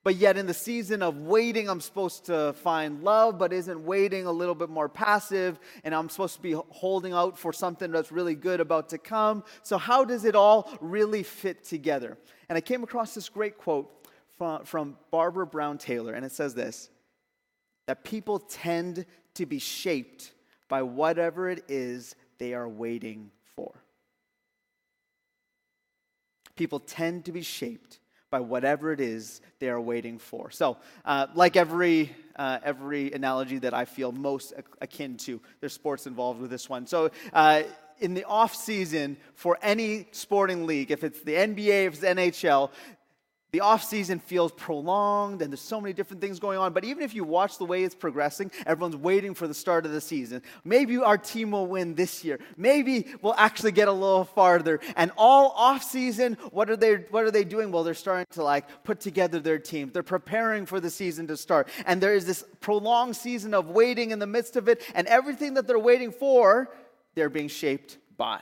But 0.02 0.16
yet, 0.16 0.36
in 0.36 0.46
the 0.46 0.54
season 0.54 1.00
of 1.00 1.18
waiting, 1.18 1.68
I'm 1.68 1.80
supposed 1.80 2.26
to 2.26 2.54
find 2.54 3.04
love, 3.04 3.38
but 3.38 3.52
isn't 3.52 3.84
waiting 3.84 4.26
a 4.26 4.32
little 4.32 4.54
bit 4.56 4.70
more 4.70 4.88
passive? 4.88 5.60
And 5.84 5.94
I'm 5.94 6.08
supposed 6.08 6.34
to 6.36 6.42
be 6.42 6.56
holding 6.70 7.12
out 7.12 7.38
for 7.38 7.52
something 7.52 7.92
that's 7.92 8.10
really 8.10 8.34
good 8.34 8.60
about 8.60 8.88
to 8.88 8.98
come. 8.98 9.44
So, 9.62 9.78
how 9.78 10.04
does 10.04 10.24
it 10.24 10.34
all 10.34 10.72
really 10.80 11.22
fit 11.22 11.62
together? 11.62 12.18
And 12.48 12.56
I 12.56 12.60
came 12.62 12.82
across 12.82 13.14
this 13.14 13.28
great 13.28 13.58
quote 13.58 13.97
from, 14.38 14.96
Barbara 15.10 15.46
Brown 15.46 15.78
Taylor, 15.78 16.12
and 16.14 16.24
it 16.24 16.32
says 16.32 16.54
this 16.54 16.90
that 17.86 18.04
people 18.04 18.38
tend 18.38 19.06
to 19.34 19.46
be 19.46 19.58
shaped 19.58 20.32
by 20.68 20.82
whatever 20.82 21.48
it 21.48 21.64
is 21.68 22.14
they 22.36 22.52
are 22.52 22.68
waiting 22.68 23.30
for. 23.56 23.72
People 26.54 26.80
tend 26.80 27.24
to 27.24 27.32
be 27.32 27.40
shaped 27.40 27.98
by 28.30 28.40
whatever 28.40 28.92
it 28.92 29.00
is 29.00 29.40
they 29.58 29.70
are 29.70 29.80
waiting 29.80 30.18
for. 30.18 30.50
So, 30.50 30.76
uh, 31.04 31.28
like 31.34 31.56
every 31.56 32.14
uh, 32.36 32.58
every 32.62 33.10
analogy 33.12 33.58
that 33.58 33.74
I 33.74 33.84
feel 33.84 34.12
most 34.12 34.52
akin 34.80 35.16
to, 35.18 35.40
there's 35.60 35.72
sports 35.72 36.06
involved 36.06 36.40
with 36.40 36.50
this 36.50 36.68
one. 36.68 36.86
So. 36.86 37.10
Uh, 37.32 37.62
in 38.00 38.14
the 38.14 38.22
off 38.24 38.54
season 38.54 39.16
for 39.34 39.58
any 39.60 40.06
sporting 40.12 40.66
league, 40.66 40.92
if 40.92 41.02
it's 41.02 41.20
the 41.22 41.34
NBA, 41.34 41.86
if 41.86 41.94
it's 41.94 42.04
NHL, 42.04 42.70
the 43.52 43.60
off 43.60 43.82
season 43.82 44.18
feels 44.18 44.52
prolonged 44.52 45.42
and 45.42 45.52
there's 45.52 45.60
so 45.60 45.80
many 45.80 45.92
different 45.92 46.20
things 46.20 46.38
going 46.38 46.58
on 46.58 46.72
but 46.72 46.84
even 46.84 47.02
if 47.02 47.14
you 47.14 47.24
watch 47.24 47.58
the 47.58 47.64
way 47.64 47.82
it's 47.82 47.94
progressing 47.94 48.50
everyone's 48.66 48.96
waiting 48.96 49.34
for 49.34 49.46
the 49.46 49.54
start 49.54 49.86
of 49.86 49.92
the 49.92 50.00
season. 50.00 50.42
Maybe 50.64 50.96
our 50.98 51.18
team 51.18 51.50
will 51.50 51.66
win 51.66 51.94
this 51.94 52.24
year. 52.24 52.38
Maybe 52.56 53.06
we'll 53.22 53.34
actually 53.34 53.72
get 53.72 53.88
a 53.88 53.92
little 53.92 54.24
farther. 54.24 54.80
And 54.96 55.10
all 55.16 55.50
off 55.56 55.82
season 55.82 56.34
what 56.50 56.70
are 56.70 56.76
they 56.76 56.96
what 57.10 57.24
are 57.24 57.30
they 57.30 57.44
doing? 57.44 57.72
Well 57.72 57.84
they're 57.84 57.94
starting 57.94 58.26
to 58.32 58.42
like 58.42 58.84
put 58.84 59.00
together 59.00 59.40
their 59.40 59.58
team. 59.58 59.90
They're 59.92 60.02
preparing 60.02 60.66
for 60.66 60.80
the 60.80 60.90
season 60.90 61.26
to 61.28 61.36
start. 61.36 61.68
And 61.86 62.00
there 62.00 62.14
is 62.14 62.26
this 62.26 62.44
prolonged 62.60 63.16
season 63.16 63.54
of 63.54 63.68
waiting 63.68 64.10
in 64.10 64.18
the 64.18 64.26
midst 64.26 64.56
of 64.56 64.68
it 64.68 64.82
and 64.94 65.06
everything 65.06 65.54
that 65.54 65.66
they're 65.66 65.78
waiting 65.78 66.12
for 66.12 66.70
they're 67.14 67.30
being 67.30 67.48
shaped 67.48 67.98
by 68.16 68.40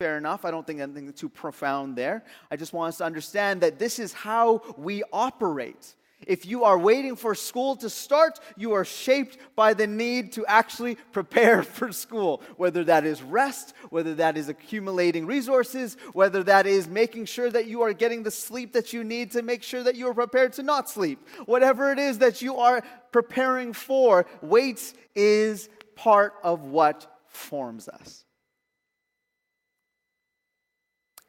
Fair 0.00 0.16
enough. 0.16 0.46
I 0.46 0.50
don't 0.50 0.66
think 0.66 0.80
anything 0.80 1.12
too 1.12 1.28
profound 1.28 1.94
there. 1.94 2.24
I 2.50 2.56
just 2.56 2.72
want 2.72 2.88
us 2.88 2.96
to 2.96 3.04
understand 3.04 3.60
that 3.60 3.78
this 3.78 3.98
is 3.98 4.14
how 4.14 4.62
we 4.78 5.02
operate. 5.12 5.94
If 6.26 6.46
you 6.46 6.64
are 6.64 6.78
waiting 6.78 7.16
for 7.16 7.34
school 7.34 7.76
to 7.76 7.90
start, 7.90 8.40
you 8.56 8.72
are 8.72 8.86
shaped 8.86 9.36
by 9.56 9.74
the 9.74 9.86
need 9.86 10.32
to 10.32 10.46
actually 10.46 10.94
prepare 11.12 11.62
for 11.76 11.92
school, 11.92 12.40
whether 12.56 12.82
that 12.84 13.04
is 13.04 13.20
rest, 13.22 13.74
whether 13.90 14.14
that 14.14 14.38
is 14.38 14.48
accumulating 14.48 15.26
resources, 15.26 15.98
whether 16.14 16.42
that 16.44 16.66
is 16.66 16.88
making 16.88 17.26
sure 17.26 17.50
that 17.50 17.66
you 17.66 17.82
are 17.82 17.92
getting 17.92 18.22
the 18.22 18.30
sleep 18.30 18.72
that 18.72 18.94
you 18.94 19.04
need 19.04 19.32
to 19.32 19.42
make 19.42 19.62
sure 19.62 19.82
that 19.82 19.96
you 19.96 20.08
are 20.08 20.14
prepared 20.14 20.54
to 20.54 20.62
not 20.62 20.88
sleep. 20.88 21.28
Whatever 21.44 21.92
it 21.92 21.98
is 21.98 22.16
that 22.20 22.40
you 22.40 22.56
are 22.56 22.82
preparing 23.12 23.74
for, 23.74 24.24
wait 24.40 24.94
is 25.14 25.68
part 25.94 26.32
of 26.42 26.62
what 26.62 27.20
forms 27.26 27.86
us. 27.86 28.24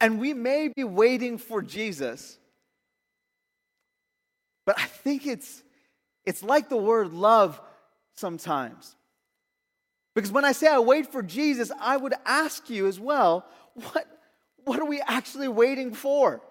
And 0.02 0.18
we 0.18 0.34
may 0.34 0.66
be 0.66 0.82
waiting 0.82 1.38
for 1.38 1.62
Jesus, 1.62 2.36
but 4.66 4.76
I 4.76 4.84
think 4.84 5.28
it's, 5.28 5.62
it's 6.24 6.42
like 6.42 6.68
the 6.68 6.76
word 6.76 7.12
love 7.12 7.60
sometimes. 8.16 8.96
Because 10.16 10.32
when 10.32 10.44
I 10.44 10.50
say 10.50 10.66
I 10.66 10.80
wait 10.80 11.12
for 11.12 11.22
Jesus, 11.22 11.70
I 11.80 11.96
would 11.96 12.14
ask 12.26 12.68
you 12.68 12.88
as 12.88 12.98
well, 12.98 13.46
what, 13.74 14.06
what 14.64 14.80
are 14.80 14.84
we 14.84 15.00
actually 15.06 15.46
waiting 15.46 15.94
for? 15.94 16.42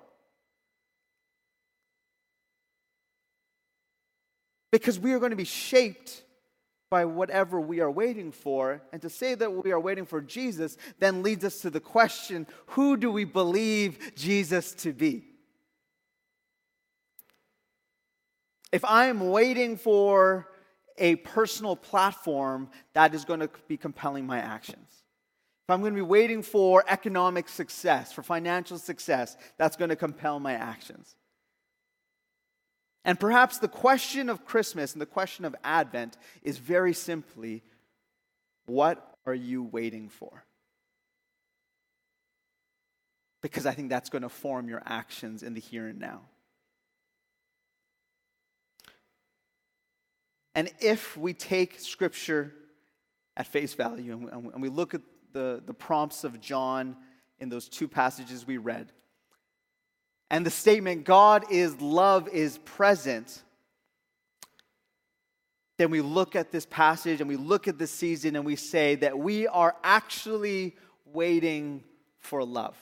Because 4.71 4.97
we 4.97 5.11
are 5.11 5.19
going 5.19 5.31
to 5.31 5.35
be 5.35 5.43
shaped 5.43 6.23
by 6.91 7.05
whatever 7.05 7.59
we 7.59 7.79
are 7.79 7.89
waiting 7.89 8.31
for. 8.33 8.83
And 8.91 9.01
to 9.01 9.09
say 9.09 9.33
that 9.33 9.51
we 9.51 9.71
are 9.71 9.79
waiting 9.79 10.05
for 10.05 10.21
Jesus 10.21 10.77
then 10.99 11.23
leads 11.23 11.43
us 11.43 11.61
to 11.61 11.71
the 11.71 11.79
question 11.79 12.45
who 12.67 12.97
do 12.97 13.09
we 13.09 13.23
believe 13.23 14.11
Jesus 14.15 14.73
to 14.75 14.91
be? 14.91 15.23
If 18.71 18.85
I 18.85 19.07
am 19.07 19.31
waiting 19.31 19.77
for 19.77 20.49
a 20.97 21.15
personal 21.15 21.75
platform, 21.75 22.69
that 22.93 23.15
is 23.15 23.25
going 23.25 23.39
to 23.39 23.49
be 23.67 23.77
compelling 23.77 24.27
my 24.27 24.39
actions. 24.39 24.87
If 25.67 25.73
I'm 25.73 25.79
going 25.79 25.93
to 25.93 25.97
be 25.97 26.01
waiting 26.01 26.43
for 26.43 26.83
economic 26.87 27.47
success, 27.47 28.11
for 28.11 28.21
financial 28.21 28.77
success, 28.77 29.37
that's 29.57 29.77
going 29.77 29.89
to 29.89 29.95
compel 29.95 30.39
my 30.39 30.53
actions. 30.53 31.15
And 33.03 33.19
perhaps 33.19 33.57
the 33.57 33.67
question 33.67 34.29
of 34.29 34.45
Christmas 34.45 34.93
and 34.93 35.01
the 35.01 35.07
question 35.07 35.45
of 35.45 35.55
Advent 35.63 36.17
is 36.43 36.57
very 36.57 36.93
simply 36.93 37.63
what 38.65 39.15
are 39.25 39.33
you 39.33 39.63
waiting 39.63 40.09
for? 40.09 40.45
Because 43.41 43.65
I 43.65 43.71
think 43.71 43.89
that's 43.89 44.09
going 44.09 44.21
to 44.21 44.29
form 44.29 44.69
your 44.69 44.83
actions 44.85 45.41
in 45.41 45.55
the 45.55 45.59
here 45.59 45.87
and 45.87 45.99
now. 45.99 46.21
And 50.53 50.69
if 50.79 51.17
we 51.17 51.33
take 51.33 51.79
Scripture 51.79 52.53
at 53.35 53.47
face 53.47 53.73
value 53.73 54.29
and 54.31 54.61
we 54.61 54.69
look 54.69 54.93
at 54.93 55.01
the, 55.33 55.63
the 55.65 55.73
prompts 55.73 56.23
of 56.23 56.39
John 56.41 56.97
in 57.39 57.49
those 57.49 57.67
two 57.67 57.87
passages 57.87 58.45
we 58.45 58.57
read, 58.57 58.91
and 60.31 60.45
the 60.45 60.49
statement, 60.49 61.03
God 61.03 61.43
is 61.51 61.81
love, 61.81 62.29
is 62.29 62.57
present, 62.59 63.43
then 65.77 65.91
we 65.91 65.99
look 65.99 66.37
at 66.37 66.53
this 66.53 66.65
passage 66.65 67.19
and 67.19 67.27
we 67.27 67.35
look 67.35 67.67
at 67.67 67.77
this 67.77 67.91
season 67.91 68.37
and 68.37 68.45
we 68.45 68.55
say 68.55 68.95
that 68.95 69.19
we 69.19 69.45
are 69.47 69.75
actually 69.83 70.77
waiting 71.05 71.83
for 72.17 72.45
love. 72.45 72.77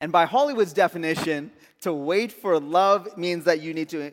And 0.00 0.12
by 0.12 0.26
Hollywood's 0.26 0.72
definition, 0.72 1.50
to 1.80 1.92
wait 1.92 2.30
for 2.30 2.60
love 2.60 3.18
means 3.18 3.46
that 3.46 3.60
you 3.60 3.74
need 3.74 3.88
to 3.88 4.12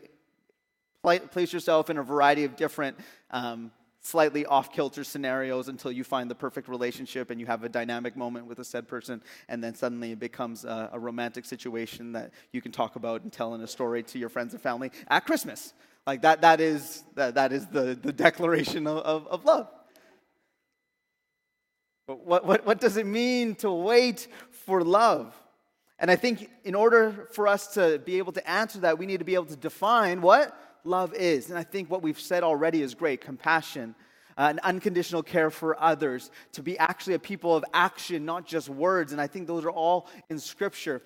place 1.02 1.52
yourself 1.52 1.90
in 1.90 1.98
a 1.98 2.02
variety 2.02 2.42
of 2.42 2.56
different 2.56 2.98
um, 3.30 3.70
slightly 4.04 4.44
off 4.44 4.70
kilter 4.70 5.02
scenarios 5.02 5.68
until 5.68 5.90
you 5.90 6.04
find 6.04 6.30
the 6.30 6.34
perfect 6.34 6.68
relationship 6.68 7.30
and 7.30 7.40
you 7.40 7.46
have 7.46 7.64
a 7.64 7.68
dynamic 7.70 8.16
moment 8.16 8.46
with 8.46 8.58
a 8.58 8.64
said 8.64 8.86
person, 8.86 9.22
and 9.48 9.64
then 9.64 9.74
suddenly 9.74 10.12
it 10.12 10.20
becomes 10.20 10.64
a, 10.64 10.90
a, 10.92 10.98
romantic 10.98 11.46
situation 11.46 12.12
that 12.12 12.30
you 12.52 12.60
can 12.60 12.70
talk 12.70 12.96
about 12.96 13.22
and 13.22 13.32
tell 13.32 13.54
in 13.54 13.62
a 13.62 13.66
story 13.66 14.02
to 14.02 14.18
your 14.18 14.28
friends 14.28 14.52
and 14.52 14.62
family 14.62 14.90
at 15.08 15.24
Christmas. 15.24 15.72
Like 16.06 16.20
that, 16.20 16.42
that 16.42 16.60
is, 16.60 17.02
that, 17.14 17.36
that 17.36 17.50
is 17.50 17.66
the, 17.68 17.98
the 18.00 18.12
declaration 18.12 18.86
of, 18.86 18.98
of, 18.98 19.26
of 19.28 19.44
love. 19.46 19.70
But 22.06 22.26
what, 22.26 22.44
what, 22.44 22.66
what 22.66 22.80
does 22.80 22.98
it 22.98 23.06
mean 23.06 23.54
to 23.56 23.72
wait 23.72 24.28
for 24.66 24.84
love? 24.84 25.34
And 25.98 26.10
I 26.10 26.16
think 26.16 26.50
in 26.64 26.74
order 26.74 27.28
for 27.32 27.48
us 27.48 27.68
to 27.74 27.98
be 28.04 28.18
able 28.18 28.32
to 28.32 28.50
answer 28.50 28.80
that, 28.80 28.98
we 28.98 29.06
need 29.06 29.20
to 29.20 29.24
be 29.24 29.34
able 29.34 29.46
to 29.46 29.56
define 29.56 30.20
what 30.20 30.54
love 30.84 31.14
is. 31.14 31.50
And 31.50 31.58
I 31.58 31.62
think 31.62 31.90
what 31.90 32.02
we've 32.02 32.20
said 32.20 32.42
already 32.42 32.82
is 32.82 32.94
great 32.94 33.20
compassion, 33.20 33.94
uh, 34.36 34.48
an 34.50 34.60
unconditional 34.62 35.22
care 35.22 35.50
for 35.50 35.80
others, 35.82 36.30
to 36.52 36.62
be 36.62 36.78
actually 36.78 37.14
a 37.14 37.18
people 37.18 37.56
of 37.56 37.64
action, 37.72 38.24
not 38.24 38.46
just 38.46 38.68
words. 38.68 39.12
And 39.12 39.20
I 39.20 39.26
think 39.26 39.46
those 39.46 39.64
are 39.64 39.70
all 39.70 40.08
in 40.28 40.38
Scripture. 40.38 41.02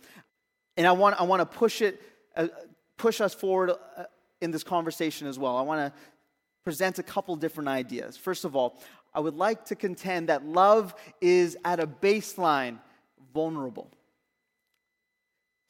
And 0.77 0.87
I 0.87 0.93
want, 0.93 1.21
I 1.21 1.25
want 1.25 1.41
to 1.41 1.47
push 1.47 1.83
it, 1.83 2.01
uh, 2.37 2.49
push 2.97 3.21
us 3.21 3.35
forward 3.35 3.71
uh, 3.71 4.05
in 4.41 4.51
this 4.51 4.63
conversation 4.63 5.27
as 5.27 5.39
well. 5.39 5.57
I 5.57 5.63
want 5.63 5.81
to 5.81 6.01
present 6.65 6.99
a 6.99 7.03
couple 7.03 7.35
different 7.37 7.69
ideas. 7.69 8.17
First 8.17 8.45
of 8.45 8.55
all, 8.55 8.79
I 9.15 9.21
would 9.21 9.37
like 9.37 9.65
to 9.67 9.75
contend 9.75 10.29
that 10.29 10.45
love 10.45 10.95
is 11.21 11.57
at 11.65 11.81
a 11.81 11.87
baseline 11.87 12.79
vulnerable. 13.33 13.91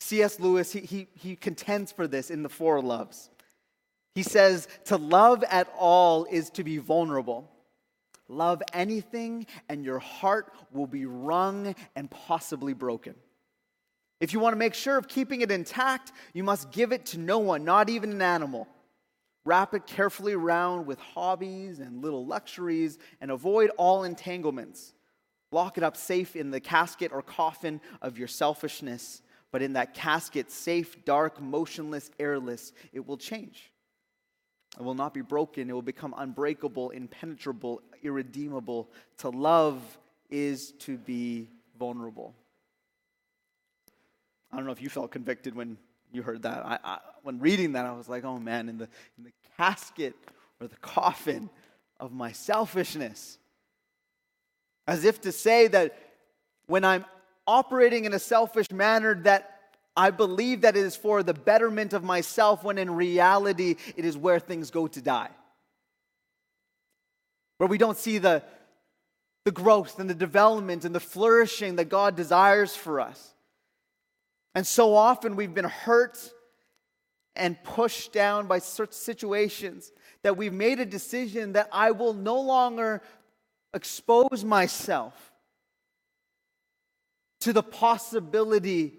C.S. 0.01 0.41
Lewis, 0.41 0.73
he, 0.73 0.81
he, 0.81 1.09
he 1.15 1.37
contends 1.37 1.93
for 1.93 2.07
this 2.07 2.31
in 2.31 2.43
the 2.43 2.49
Four 2.49 2.81
Loves. 2.81 3.31
He 4.19 4.25
says, 4.25 4.67
To 4.87 4.97
love 4.97 5.45
at 5.49 5.73
all 5.79 6.25
is 6.25 6.51
to 6.51 6.65
be 6.65 6.79
vulnerable. 6.79 7.49
Love 8.27 8.61
anything, 8.73 9.47
and 9.69 9.85
your 9.85 10.01
heart 10.01 10.53
will 10.73 10.89
be 10.89 11.07
wrung 11.07 11.77
and 11.95 12.11
possibly 12.11 12.73
broken. 12.73 13.15
If 14.19 14.33
you 14.33 14.41
want 14.41 14.55
to 14.55 14.59
make 14.59 14.75
sure 14.75 14.97
of 14.97 15.07
keeping 15.07 15.43
it 15.43 15.53
intact, 15.53 16.11
you 16.35 16.43
must 16.43 16.73
give 16.73 16.91
it 16.91 17.07
to 17.07 17.19
no 17.21 17.39
one, 17.39 17.63
not 17.63 17.89
even 17.91 18.11
an 18.11 18.21
animal. 18.21 18.67
Wrap 19.45 19.73
it 19.73 19.87
carefully 19.87 20.33
around 20.33 20.87
with 20.87 20.99
hobbies 20.99 21.79
and 21.79 22.03
little 22.03 22.27
luxuries, 22.27 22.99
and 23.21 23.31
avoid 23.31 23.71
all 23.77 24.03
entanglements. 24.03 24.95
Lock 25.53 25.79
it 25.79 25.85
up 25.85 25.97
safe 25.97 26.35
in 26.35 26.51
the 26.51 26.59
casket 26.59 27.13
or 27.13 27.23
coffin 27.23 27.81
of 28.03 28.19
your 28.19 28.27
selfishness 28.27 29.23
but 29.51 29.63
in 29.63 29.73
that 29.73 29.95
casket, 29.95 30.51
safe, 30.51 31.07
dark, 31.07 31.41
motionless, 31.41 32.11
airless, 32.19 32.73
it 32.93 33.07
will 33.07 33.17
change. 33.17 33.73
It 34.77 34.83
will 34.83 34.95
not 34.95 35.15
be 35.15 35.23
broken. 35.23 35.69
It 35.71 35.73
will 35.73 35.83
become 35.83 36.15
unbreakable, 36.17 36.91
impenetrable, 36.91 37.83
irredeemable. 38.03 38.91
To 39.19 39.31
love 39.31 39.83
is 40.31 40.73
to 40.81 40.97
be 40.99 41.49
vulnerable. 41.79 42.35
I 44.53 44.57
don't 44.57 44.67
know 44.67 44.73
if 44.73 44.83
you 44.83 44.89
felt 44.89 45.11
convicted 45.11 45.55
when 45.55 45.79
you 46.13 46.23
heard 46.23 46.43
that. 46.43 46.65
I, 46.65 46.79
I, 46.83 46.99
when 47.23 47.39
reading 47.39 47.73
that, 47.73 47.87
I 47.87 47.93
was 47.93 48.09
like, 48.09 48.25
oh 48.25 48.39
man, 48.39 48.69
in 48.69 48.79
the, 48.79 48.89
in 49.17 49.25
the 49.25 49.33
casket 49.57 50.15
or 50.61 50.69
the 50.69 50.77
coffin 50.77 51.51
of 52.01 52.13
my 52.13 52.33
selfishness. 52.33 53.39
As 54.87 55.05
if 55.05 55.21
to 55.23 55.33
say 55.33 55.69
that 55.69 55.99
when 56.67 56.85
I'm 56.85 57.05
operating 57.47 58.05
in 58.05 58.13
a 58.15 58.19
selfish 58.19 58.71
manner 58.71 59.15
that 59.23 59.58
I 59.99 60.11
believe 60.11 60.61
that 60.61 60.77
it 60.77 60.85
is 60.85 60.95
for 60.95 61.25
the 61.25 61.35
betterment 61.35 61.93
of 61.93 62.05
myself 62.05 62.63
when 62.63 62.79
in 62.79 62.89
reality 62.89 63.75
it 63.97 64.05
is 64.05 64.17
where 64.17 64.39
things 64.39 64.71
go 64.71 64.87
to 64.87 65.03
die. 65.03 65.31
Where 67.57 67.69
we 67.69 67.79
don't 67.79 67.99
see 67.99 68.19
the, 68.19 68.45
the 69.45 69.51
growth 69.51 69.99
and 69.99 70.09
the 70.09 70.15
development 70.15 70.85
and 70.85 70.95
the 70.95 71.01
flourishing 71.01 71.75
that 71.77 71.89
God 71.89 72.15
desires 72.15 72.77
for 72.77 73.01
us. 73.01 73.35
And 74.55 74.65
so 74.65 74.95
often 74.95 75.35
we've 75.35 75.53
been 75.53 75.65
hurt 75.65 76.17
and 77.35 77.61
pushed 77.65 78.13
down 78.13 78.47
by 78.47 78.61
such 78.61 78.93
situations 78.93 79.91
that 80.23 80.37
we've 80.37 80.53
made 80.53 80.79
a 80.79 80.87
decision 80.87 81.55
that 81.55 81.69
I 81.73 81.91
will 81.91 82.15
no 82.15 82.41
longer 82.41 83.03
expose 83.75 84.45
myself 84.45 85.33
to 87.41 87.53
the 87.53 87.65
possibility 87.65 88.98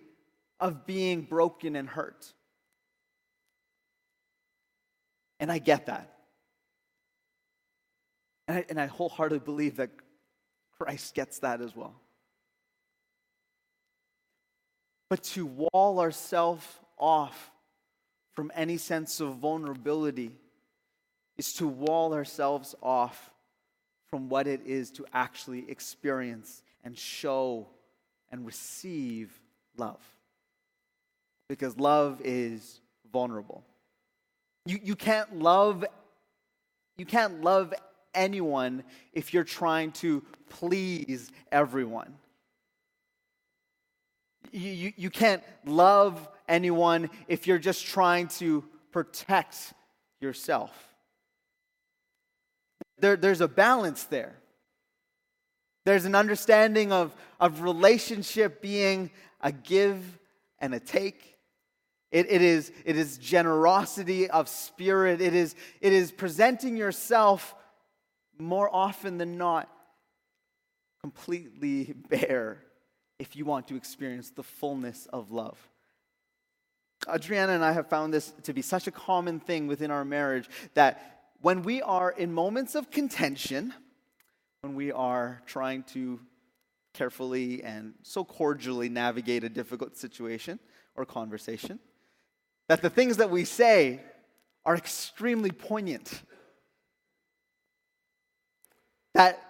of 0.60 0.86
being 0.86 1.22
broken 1.22 1.76
and 1.76 1.88
hurt. 1.88 2.34
And 5.40 5.52
I 5.52 5.60
get 5.60 5.86
that. 5.86 6.14
And 8.48 8.58
I, 8.58 8.66
and 8.70 8.80
I 8.82 8.88
wholeheartedly 8.88 9.40
believe 9.46 9.78
that 9.78 9.90
Christ 10.78 11.14
gets 11.14 11.40
that 11.40 11.62
as 11.62 11.76
well. 11.76 11.96
But 15.10 15.24
to 15.24 15.46
wall 15.46 16.00
ourselves 16.00 16.66
off 16.98 17.52
from 18.34 18.52
any 18.56 18.78
sense 18.78 19.20
of 19.20 19.36
vulnerability 19.36 20.32
is 21.38 21.54
to 21.54 21.68
wall 21.68 22.14
ourselves 22.14 22.76
off 22.82 23.32
from 24.10 24.30
what 24.30 24.48
it 24.48 24.62
is 24.66 24.92
to 24.92 25.06
actually 25.14 25.70
experience 25.70 26.64
and 26.84 26.98
show 26.98 27.68
and 28.32 28.46
receive 28.46 29.40
love. 29.78 30.00
Because 31.50 31.78
love 31.78 32.22
is 32.24 32.80
vulnerable. 33.12 33.64
You, 34.66 34.80
you 34.82 34.96
can't 34.96 35.40
love 35.40 35.84
you 36.98 37.06
can't 37.06 37.42
love 37.42 37.74
anyone 38.14 38.84
if 39.14 39.34
you're 39.34 39.46
trying 39.46 39.94
to 39.94 40.22
please 40.50 41.32
everyone. 41.50 42.14
You, 44.52 44.70
you, 44.70 44.94
you 44.98 45.10
can't 45.10 45.44
love 45.66 46.28
anyone 46.48 47.10
if 47.30 47.48
you're 47.48 47.58
just 47.58 47.86
trying 47.86 48.28
to 48.40 48.66
protect 48.92 49.74
yourself. 50.20 50.72
There, 53.00 53.16
there's 53.16 53.42
a 53.42 53.48
balance 53.48 54.04
there. 54.04 54.36
There's 55.86 56.06
an 56.06 56.16
understanding 56.16 56.92
of, 56.92 57.16
of 57.40 57.62
relationship 57.62 58.62
being 58.62 59.10
a 59.40 59.52
give 59.52 60.04
and 60.60 60.76
a 60.76 60.80
take. 60.80 61.38
It, 62.12 62.32
it, 62.32 62.42
is, 62.42 62.72
it 62.86 62.98
is 62.98 63.18
generosity 63.18 64.30
of 64.30 64.50
spirit. 64.50 65.22
It 65.22 65.36
is, 65.36 65.56
it 65.80 65.94
is 65.94 66.12
presenting 66.12 66.76
yourself 66.76 67.56
more 68.40 68.74
often 68.74 69.18
than 69.18 69.38
not 69.38 69.70
completely 71.02 71.94
bare 72.10 72.64
if 73.20 73.36
you 73.36 73.46
want 73.46 73.68
to 73.68 73.76
experience 73.76 74.32
the 74.32 74.44
fullness 74.44 75.08
of 75.12 75.32
love. 75.32 75.58
Adriana 77.08 77.54
and 77.54 77.64
I 77.64 77.72
have 77.74 77.88
found 77.88 78.14
this 78.14 78.34
to 78.44 78.54
be 78.54 78.62
such 78.62 78.88
a 78.88 78.92
common 78.92 79.40
thing 79.40 79.68
within 79.68 79.92
our 79.92 80.04
marriage 80.04 80.50
that 80.74 81.22
when 81.42 81.64
we 81.64 81.82
are 81.82 82.12
in 82.12 82.34
moments 82.34 82.76
of 82.76 82.92
contention, 82.92 83.74
when 84.62 84.76
we 84.76 84.92
are 84.92 85.42
trying 85.46 85.84
to 85.84 86.20
carefully 86.94 87.64
and 87.64 87.94
so 88.04 88.26
cordially 88.26 88.90
navigate 88.90 89.44
a 89.44 89.50
difficult 89.50 89.96
situation 89.96 90.60
or 90.96 91.06
conversation, 91.06 91.80
that 92.70 92.82
the 92.82 92.90
things 92.90 93.18
that 93.18 93.30
we 93.30 93.44
say 93.44 94.00
are 94.64 94.78
extremely 94.78 95.52
poignant. 95.52 96.22
That 99.16 99.42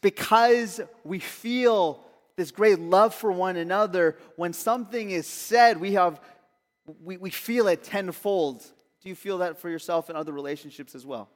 because 0.00 0.80
we 1.04 1.18
feel 1.18 2.04
this 2.36 2.52
great 2.52 2.78
love 2.78 3.14
for 3.14 3.32
one 3.32 3.56
another, 3.56 4.16
when 4.36 4.52
something 4.52 5.10
is 5.10 5.26
said, 5.26 5.78
we 5.78 5.92
have 5.94 6.20
we, 7.02 7.16
we 7.16 7.30
feel 7.30 7.66
it 7.66 7.82
tenfold. 7.82 8.64
Do 9.02 9.08
you 9.08 9.14
feel 9.14 9.38
that 9.38 9.58
for 9.58 9.68
yourself 9.68 10.08
in 10.08 10.16
other 10.16 10.32
relationships 10.32 10.94
as 10.94 11.04
well? 11.04 11.28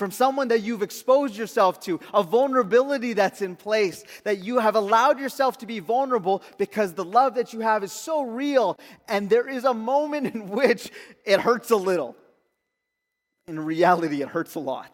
From 0.00 0.10
someone 0.10 0.48
that 0.48 0.62
you've 0.62 0.80
exposed 0.80 1.36
yourself 1.36 1.78
to, 1.78 2.00
a 2.14 2.22
vulnerability 2.22 3.12
that's 3.12 3.42
in 3.42 3.54
place, 3.54 4.02
that 4.24 4.38
you 4.38 4.58
have 4.58 4.74
allowed 4.74 5.20
yourself 5.20 5.58
to 5.58 5.66
be 5.66 5.78
vulnerable 5.78 6.42
because 6.56 6.94
the 6.94 7.04
love 7.04 7.34
that 7.34 7.52
you 7.52 7.60
have 7.60 7.84
is 7.84 7.92
so 7.92 8.22
real, 8.22 8.78
and 9.08 9.28
there 9.28 9.46
is 9.46 9.64
a 9.64 9.74
moment 9.74 10.34
in 10.34 10.48
which 10.58 10.90
it 11.26 11.38
hurts 11.38 11.70
a 11.70 11.76
little. 11.76 12.16
In 13.46 13.60
reality, 13.60 14.22
it 14.22 14.28
hurts 14.28 14.54
a 14.54 14.58
lot. 14.58 14.90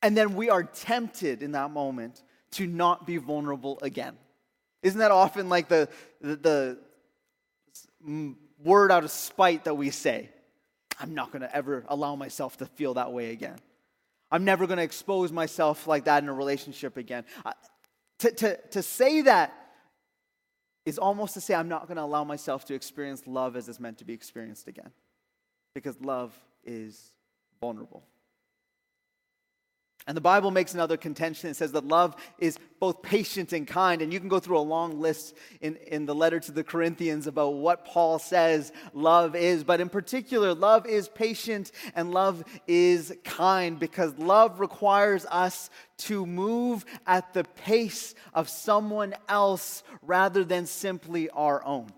And 0.00 0.16
then 0.16 0.36
we 0.36 0.48
are 0.48 0.62
tempted 0.62 1.42
in 1.42 1.50
that 1.52 1.72
moment 1.72 2.22
to 2.52 2.68
not 2.68 3.04
be 3.04 3.16
vulnerable 3.16 3.80
again. 3.82 4.16
Isn't 4.84 5.00
that 5.00 5.10
often 5.10 5.48
like 5.48 5.66
the, 5.66 5.88
the, 6.20 6.36
the 6.36 6.78
mm, 8.08 8.36
word 8.62 8.92
out 8.92 9.02
of 9.02 9.10
spite 9.10 9.64
that 9.64 9.74
we 9.74 9.90
say? 9.90 10.28
I'm 11.02 11.14
not 11.14 11.32
going 11.32 11.42
to 11.42 11.54
ever 11.54 11.84
allow 11.88 12.14
myself 12.14 12.58
to 12.58 12.66
feel 12.66 12.94
that 12.94 13.12
way 13.12 13.32
again. 13.32 13.56
I'm 14.30 14.44
never 14.44 14.66
going 14.66 14.78
to 14.78 14.84
expose 14.84 15.32
myself 15.32 15.86
like 15.86 16.04
that 16.04 16.22
in 16.22 16.28
a 16.28 16.32
relationship 16.32 16.96
again. 16.96 17.24
To, 18.20 18.30
to, 18.30 18.56
to 18.68 18.82
say 18.82 19.22
that 19.22 19.52
is 20.86 20.98
almost 20.98 21.34
to 21.34 21.40
say 21.40 21.54
I'm 21.54 21.68
not 21.68 21.88
going 21.88 21.96
to 21.96 22.02
allow 22.02 22.24
myself 22.24 22.64
to 22.66 22.74
experience 22.74 23.26
love 23.26 23.56
as 23.56 23.68
it's 23.68 23.80
meant 23.80 23.98
to 23.98 24.04
be 24.04 24.12
experienced 24.12 24.68
again. 24.68 24.90
Because 25.74 26.00
love 26.00 26.32
is 26.64 27.12
vulnerable. 27.60 28.04
And 30.06 30.16
the 30.16 30.20
Bible 30.20 30.50
makes 30.50 30.74
another 30.74 30.96
contention. 30.96 31.50
It 31.50 31.54
says 31.54 31.72
that 31.72 31.86
love 31.86 32.16
is 32.38 32.58
both 32.80 33.02
patient 33.02 33.52
and 33.52 33.68
kind. 33.68 34.02
And 34.02 34.12
you 34.12 34.18
can 34.18 34.28
go 34.28 34.40
through 34.40 34.58
a 34.58 34.60
long 34.60 35.00
list 35.00 35.36
in, 35.60 35.76
in 35.76 36.06
the 36.06 36.14
letter 36.14 36.40
to 36.40 36.50
the 36.50 36.64
Corinthians 36.64 37.28
about 37.28 37.54
what 37.54 37.84
Paul 37.84 38.18
says 38.18 38.72
love 38.92 39.36
is. 39.36 39.62
But 39.62 39.80
in 39.80 39.88
particular, 39.88 40.54
love 40.54 40.86
is 40.86 41.08
patient 41.08 41.70
and 41.94 42.12
love 42.12 42.42
is 42.66 43.14
kind 43.22 43.78
because 43.78 44.18
love 44.18 44.58
requires 44.58 45.24
us 45.26 45.70
to 45.98 46.26
move 46.26 46.84
at 47.06 47.32
the 47.32 47.44
pace 47.44 48.16
of 48.34 48.48
someone 48.48 49.14
else 49.28 49.84
rather 50.02 50.42
than 50.44 50.66
simply 50.66 51.30
our 51.30 51.64
own. 51.64 51.92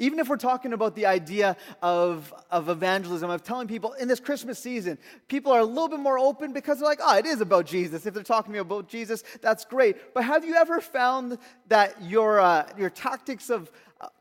Even 0.00 0.18
if 0.18 0.28
we're 0.28 0.38
talking 0.38 0.72
about 0.72 0.96
the 0.96 1.04
idea 1.04 1.58
of, 1.82 2.32
of 2.50 2.70
evangelism, 2.70 3.28
of 3.28 3.42
telling 3.44 3.68
people 3.68 3.92
in 3.92 4.08
this 4.08 4.18
Christmas 4.18 4.58
season, 4.58 4.96
people 5.28 5.52
are 5.52 5.60
a 5.60 5.64
little 5.64 5.88
bit 5.88 6.00
more 6.00 6.18
open 6.18 6.54
because 6.54 6.78
they're 6.78 6.88
like, 6.88 7.00
oh, 7.02 7.18
it 7.18 7.26
is 7.26 7.42
about 7.42 7.66
Jesus. 7.66 8.06
If 8.06 8.14
they're 8.14 8.22
talking 8.22 8.50
to 8.50 8.54
me 8.54 8.58
about 8.60 8.88
Jesus, 8.88 9.22
that's 9.42 9.66
great. 9.66 10.14
But 10.14 10.24
have 10.24 10.42
you 10.42 10.54
ever 10.54 10.80
found 10.80 11.36
that 11.68 12.02
your, 12.02 12.40
uh, 12.40 12.66
your 12.78 12.88
tactics 12.88 13.50
of, 13.50 13.70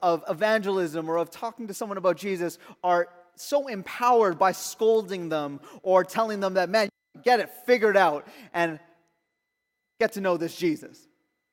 of 0.01 0.21
evangelism 0.29 1.09
or 1.09 1.17
of 1.17 1.31
talking 1.31 1.67
to 1.67 1.73
someone 1.73 1.97
about 1.97 2.17
Jesus 2.17 2.59
are 2.83 3.07
so 3.37 3.67
empowered 3.67 4.37
by 4.37 4.51
scolding 4.51 5.29
them 5.29 5.61
or 5.81 6.03
telling 6.03 6.41
them 6.41 6.55
that, 6.55 6.69
man, 6.69 6.89
get 7.23 7.39
it 7.39 7.49
figured 7.65 7.95
out 7.95 8.27
and 8.53 8.81
get 10.01 10.11
to 10.13 10.21
know 10.21 10.35
this 10.35 10.57
Jesus? 10.57 11.07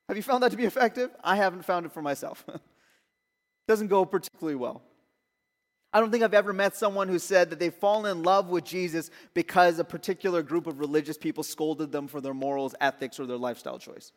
Have 0.09 0.17
you 0.17 0.23
found 0.25 0.43
that 0.43 0.51
to 0.51 0.57
be 0.57 0.65
effective? 0.65 1.13
I 1.23 1.37
haven't 1.37 1.65
found 1.65 1.87
it 1.87 1.93
for 1.93 2.03
myself. 2.03 2.45
Doesn't 3.69 3.89
go 3.89 4.05
particularly 4.05 4.55
well. 4.55 4.83
I 5.93 6.01
don't 6.01 6.11
think 6.11 6.23
I've 6.23 6.35
ever 6.35 6.53
met 6.53 6.77
someone 6.77 7.09
who 7.09 7.19
said 7.19 7.51
that 7.51 7.59
they've 7.59 7.73
fallen 7.73 8.11
in 8.11 8.23
love 8.23 8.49
with 8.49 8.65
Jesus 8.65 9.11
because 9.35 9.79
a 9.79 9.85
particular 9.85 10.43
group 10.43 10.67
of 10.67 10.79
religious 10.79 11.17
people 11.17 11.43
scolded 11.43 11.91
them 11.91 12.07
for 12.07 12.21
their 12.21 12.35
morals, 12.35 12.75
ethics, 12.81 13.19
or 13.19 13.27
their 13.27 13.39
lifestyle 13.39 13.79
choice. 13.79 14.13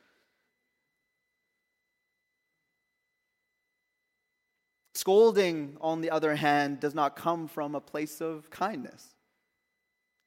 Scolding, 4.94 5.78
on 5.80 6.02
the 6.02 6.12
other 6.12 6.36
hand, 6.36 6.82
does 6.82 6.94
not 6.94 7.16
come 7.16 7.48
from 7.48 7.76
a 7.76 7.80
place 7.80 8.20
of 8.20 8.50
kindness. 8.50 9.16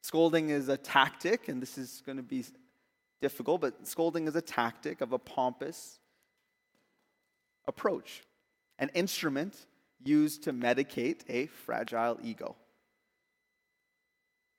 Scolding 0.02 0.48
is 0.48 0.70
a 0.70 0.78
tactic, 0.78 1.48
and 1.48 1.60
this 1.60 1.76
is 1.76 2.02
going 2.06 2.16
to 2.16 2.22
be 2.22 2.44
difficult, 3.20 3.60
but 3.60 3.86
scolding 3.86 4.26
is 4.26 4.34
a 4.34 4.40
tactic 4.40 5.02
of 5.02 5.12
a 5.12 5.18
pompous 5.18 6.00
approach 7.68 8.22
an 8.82 8.90
instrument 8.94 9.54
used 10.04 10.42
to 10.42 10.52
medicate 10.52 11.20
a 11.28 11.46
fragile 11.46 12.18
ego. 12.20 12.56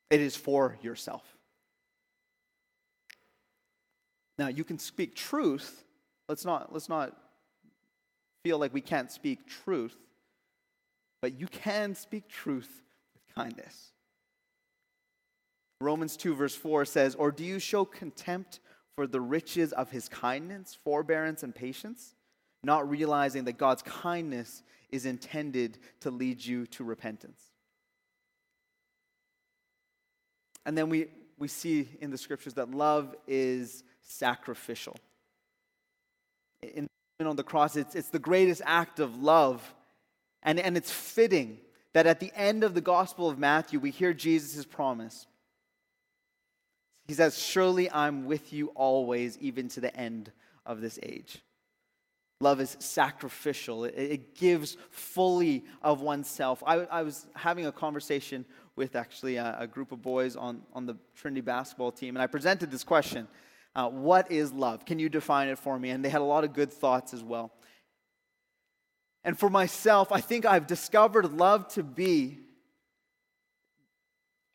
It 0.09 0.21
is 0.21 0.37
for 0.37 0.77
yourself. 0.81 1.23
Now, 4.37 4.47
you 4.47 4.63
can 4.63 4.79
speak 4.79 5.13
truth. 5.13 5.83
Let's 6.29 6.45
not, 6.45 6.71
let's 6.71 6.87
not 6.87 7.17
feel 8.45 8.59
like 8.59 8.73
we 8.73 8.79
can't 8.79 9.11
speak 9.11 9.45
truth, 9.45 9.97
but 11.21 11.37
you 11.37 11.47
can 11.47 11.93
speak 11.93 12.29
truth 12.29 12.81
with 13.13 13.35
kindness. 13.35 13.91
Romans 15.81 16.15
2, 16.15 16.33
verse 16.33 16.55
4 16.55 16.85
says, 16.85 17.13
Or 17.15 17.29
do 17.29 17.43
you 17.43 17.59
show 17.59 17.83
contempt 17.83 18.61
for 18.95 19.05
the 19.05 19.19
riches 19.19 19.73
of 19.73 19.91
his 19.91 20.07
kindness, 20.07 20.77
forbearance, 20.81 21.43
and 21.43 21.53
patience? 21.53 22.12
Not 22.63 22.89
realizing 22.89 23.43
that 23.45 23.57
God's 23.57 23.81
kindness 23.81 24.63
is 24.89 25.05
intended 25.05 25.77
to 26.01 26.11
lead 26.11 26.43
you 26.43 26.65
to 26.67 26.83
repentance. 26.83 27.41
And 30.65 30.77
then 30.77 30.89
we, 30.89 31.07
we 31.37 31.47
see 31.47 31.89
in 31.99 32.11
the 32.11 32.17
scriptures 32.17 32.53
that 32.53 32.71
love 32.71 33.15
is 33.27 33.83
sacrificial. 34.01 34.95
In, 36.61 36.87
on 37.19 37.35
the 37.35 37.43
cross, 37.43 37.75
it's, 37.75 37.95
it's 37.95 38.09
the 38.09 38.19
greatest 38.19 38.61
act 38.65 38.99
of 38.99 39.21
love. 39.21 39.73
And, 40.41 40.59
and 40.59 40.77
it's 40.77 40.91
fitting 40.91 41.57
that 41.93 42.07
at 42.07 42.19
the 42.19 42.31
end 42.35 42.63
of 42.63 42.73
the 42.73 42.81
Gospel 42.81 43.29
of 43.29 43.37
Matthew, 43.37 43.79
we 43.79 43.91
hear 43.91 44.13
Jesus' 44.13 44.65
promise. 44.65 45.27
He 47.07 47.13
says, 47.13 47.37
Surely 47.37 47.91
I'm 47.91 48.25
with 48.25 48.53
you 48.53 48.67
always, 48.75 49.37
even 49.39 49.67
to 49.69 49.81
the 49.81 49.95
end 49.95 50.31
of 50.65 50.81
this 50.81 50.99
age. 51.03 51.39
Love 52.43 52.59
is 52.59 52.75
sacrificial, 52.79 53.85
it, 53.85 53.93
it 53.95 54.35
gives 54.35 54.75
fully 54.91 55.63
of 55.81 56.01
oneself. 56.01 56.61
I, 56.67 56.79
I, 56.79 57.01
was 57.01 57.25
having 57.35 57.65
a 57.65 57.71
conversation 57.71 58.43
with 58.75 58.97
actually 58.97 59.37
a, 59.37 59.55
a, 59.59 59.65
group 59.65 59.93
of 59.93 60.01
boys 60.01 60.35
on, 60.35 60.61
on 60.73 60.85
the 60.85 60.97
Trinity 61.15 61.39
basketball 61.39 61.93
team, 61.93 62.17
and 62.17 62.21
I 62.21 62.27
presented 62.27 62.69
this 62.69 62.83
question 62.83 63.29
uh, 63.75 63.89
What 63.89 64.29
is 64.29 64.51
love? 64.51 64.85
Can 64.85 64.99
you 64.99 65.07
define 65.07 65.47
it 65.47 65.57
for 65.57 65.79
me? 65.79 65.91
And 65.91 66.03
they 66.03 66.09
had 66.09 66.19
a 66.19 66.25
lot 66.25 66.43
of 66.43 66.51
good 66.51 66.71
thoughts 66.73 67.13
as 67.13 67.23
well. 67.23 67.53
And 69.23 69.39
for 69.39 69.49
myself, 69.49 70.11
I 70.11 70.19
think 70.19 70.45
I've 70.45 70.67
discovered 70.67 71.31
love 71.31 71.69
to 71.69 71.83
be 71.83 72.39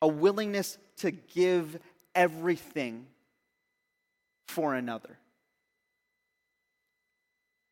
a 0.03 0.09
willingness 0.09 0.77
to 0.99 1.11
give 1.11 1.79
everything 2.15 3.07
for 4.47 4.75
another 4.75 5.19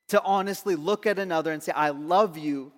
to 0.09 0.23
honestly 0.23 0.77
look 0.77 1.07
at 1.07 1.19
another 1.19 1.53
and 1.53 1.63
say, 1.63 1.73
I 1.73 1.91
love 1.91 2.39
you, 2.39 2.73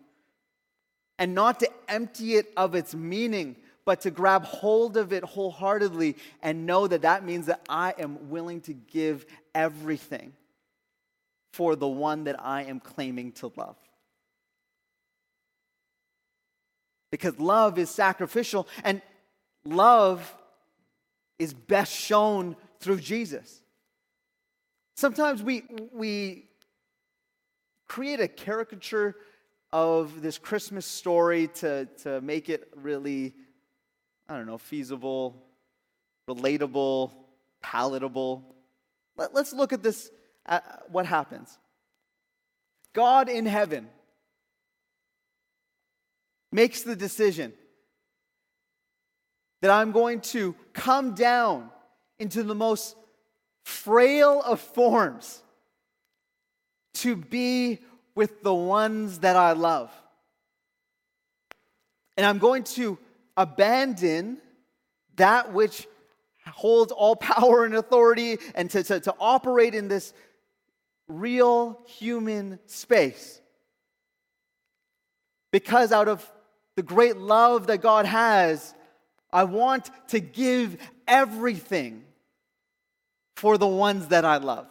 and 1.19 1.35
not 1.35 1.61
to 1.61 1.69
empty 1.89 2.37
it 2.37 2.53
of 2.57 2.75
its 2.75 2.95
meaning, 2.95 3.57
but 3.85 4.03
to 4.03 4.11
grab 4.11 4.45
hold 4.45 4.97
of 4.97 5.13
it 5.13 5.25
wholeheartedly 5.25 6.17
and 6.43 6.67
know 6.67 6.87
that 6.87 7.03
that 7.03 7.25
means 7.25 7.47
that 7.47 7.63
I 7.69 7.95
am 7.99 8.31
willing 8.31 8.61
to 8.63 8.73
give 8.73 9.27
everything 9.55 10.33
for 11.53 11.75
the 11.75 11.89
one 11.89 12.25
that 12.25 12.43
I 12.45 12.65
am 12.65 12.81
claiming 12.81 13.33
to 13.33 13.53
love. 13.57 13.77
Because 17.11 17.39
love 17.39 17.79
is 17.79 17.89
sacrificial, 17.89 18.69
and 18.85 19.01
love 19.65 20.35
is 21.39 21.55
best 21.55 21.93
shown 21.93 22.57
through 22.81 23.01
Jesus. 23.01 23.63
Sometimes 24.95 25.43
we, 25.43 25.65
we 25.93 26.45
create 27.89 28.21
a 28.21 28.29
caricature 28.29 29.17
of 29.73 30.23
this 30.23 30.39
Christmas 30.39 30.87
story 30.87 31.49
to, 31.49 31.87
to 32.03 32.21
make 32.21 32.49
it 32.49 32.71
really, 32.77 33.35
I 34.29 34.37
don't 34.37 34.47
know, 34.47 34.59
feasible, 34.59 35.43
relatable, 36.29 37.13
palatable. 37.63 38.55
Let, 39.17 39.35
us 39.35 39.53
look 39.53 39.73
at 39.73 39.83
this, 39.83 40.11
at 40.47 40.85
what 40.91 41.07
happens. 41.07 41.59
God 42.93 43.29
in 43.29 43.47
heaven 43.47 43.89
makes 46.53 46.83
the 46.83 46.97
decision 46.97 47.53
that 49.61 49.71
I'm 49.71 49.93
going 49.93 50.21
to 50.21 50.55
come 50.73 51.15
down 51.15 51.71
into 52.19 52.43
the 52.43 52.55
most 52.55 52.97
frail 53.65 54.41
of 54.43 54.61
forms 54.61 55.43
to 57.03 57.17
be 57.17 57.79
with 58.15 58.43
the 58.43 58.55
ones 58.55 59.21
that 59.21 59.37
I 59.37 59.53
love. 59.53 59.91
And 62.17 62.27
I'm 62.27 62.39
going 62.39 62.65
to 62.65 62.99
abandon 63.37 64.39
that 65.17 65.53
which 65.53 65.87
holds 66.47 66.91
all 66.93 67.15
power 67.17 67.65
and 67.65 67.75
authority 67.75 68.39
and 68.55 68.71
to, 68.71 68.83
to, 68.83 69.01
to 69.01 69.15
operate 69.21 69.75
in 69.75 69.89
this 69.89 70.13
real 71.07 71.81
human 71.87 72.59
space. 72.67 73.41
Because 75.53 75.93
out 75.93 76.09
of 76.09 76.31
the 76.77 76.83
great 76.83 77.17
love 77.17 77.69
that 77.69 77.81
God 77.81 78.07
has, 78.07 78.75
I 79.33 79.45
want 79.45 79.91
to 80.09 80.21
give 80.21 80.77
everything 81.07 82.05
for 83.37 83.57
the 83.57 83.67
ones 83.67 84.09
that 84.09 84.25
I 84.25 84.39
love. 84.39 84.67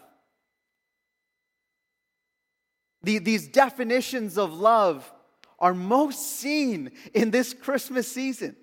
The, 3.03 3.19
these 3.19 3.47
definitions 3.47 4.37
of 4.37 4.53
love 4.53 5.11
are 5.59 5.73
most 5.73 6.39
seen 6.39 6.91
in 7.13 7.31
this 7.31 7.53
Christmas 7.53 8.07
season. 8.11 8.55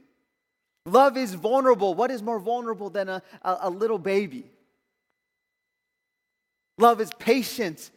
Love 0.87 1.17
is 1.17 1.35
vulnerable. 1.35 1.95
What 1.95 2.11
is 2.11 2.23
more 2.23 2.39
vulnerable 2.39 2.91
than 2.91 3.09
a, 3.09 3.23
a, 3.43 3.57
a 3.63 3.71
little 3.71 3.99
baby? 3.99 4.51
Love 6.79 7.01
is 7.01 7.11
patient 7.19 7.91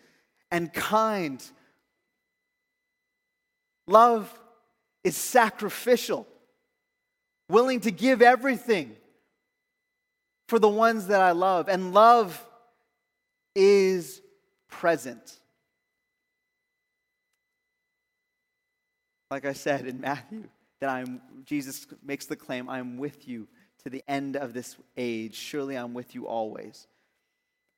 and 0.51 0.73
kind. 0.73 1.43
Love 3.87 4.31
is 5.03 5.15
sacrificial, 5.15 6.27
willing 7.49 7.81
to 7.81 7.91
give 7.91 8.21
everything 8.21 8.95
for 10.47 10.59
the 10.59 10.69
ones 10.69 11.07
that 11.07 11.21
I 11.21 11.31
love. 11.31 11.67
And 11.67 11.93
love 11.93 12.45
is 13.55 14.21
present. 14.69 15.39
Like 19.29 19.45
I 19.45 19.53
said 19.53 19.85
in 19.85 20.01
Matthew, 20.01 20.43
that 20.79 20.89
I'm, 20.89 21.21
Jesus 21.45 21.87
makes 22.03 22.25
the 22.25 22.35
claim, 22.35 22.69
I'm 22.69 22.97
with 22.97 23.27
you 23.27 23.47
to 23.83 23.89
the 23.89 24.03
end 24.07 24.35
of 24.35 24.53
this 24.53 24.75
age. 24.95 25.35
Surely 25.35 25.75
I'm 25.75 25.93
with 25.93 26.15
you 26.15 26.27
always. 26.27 26.87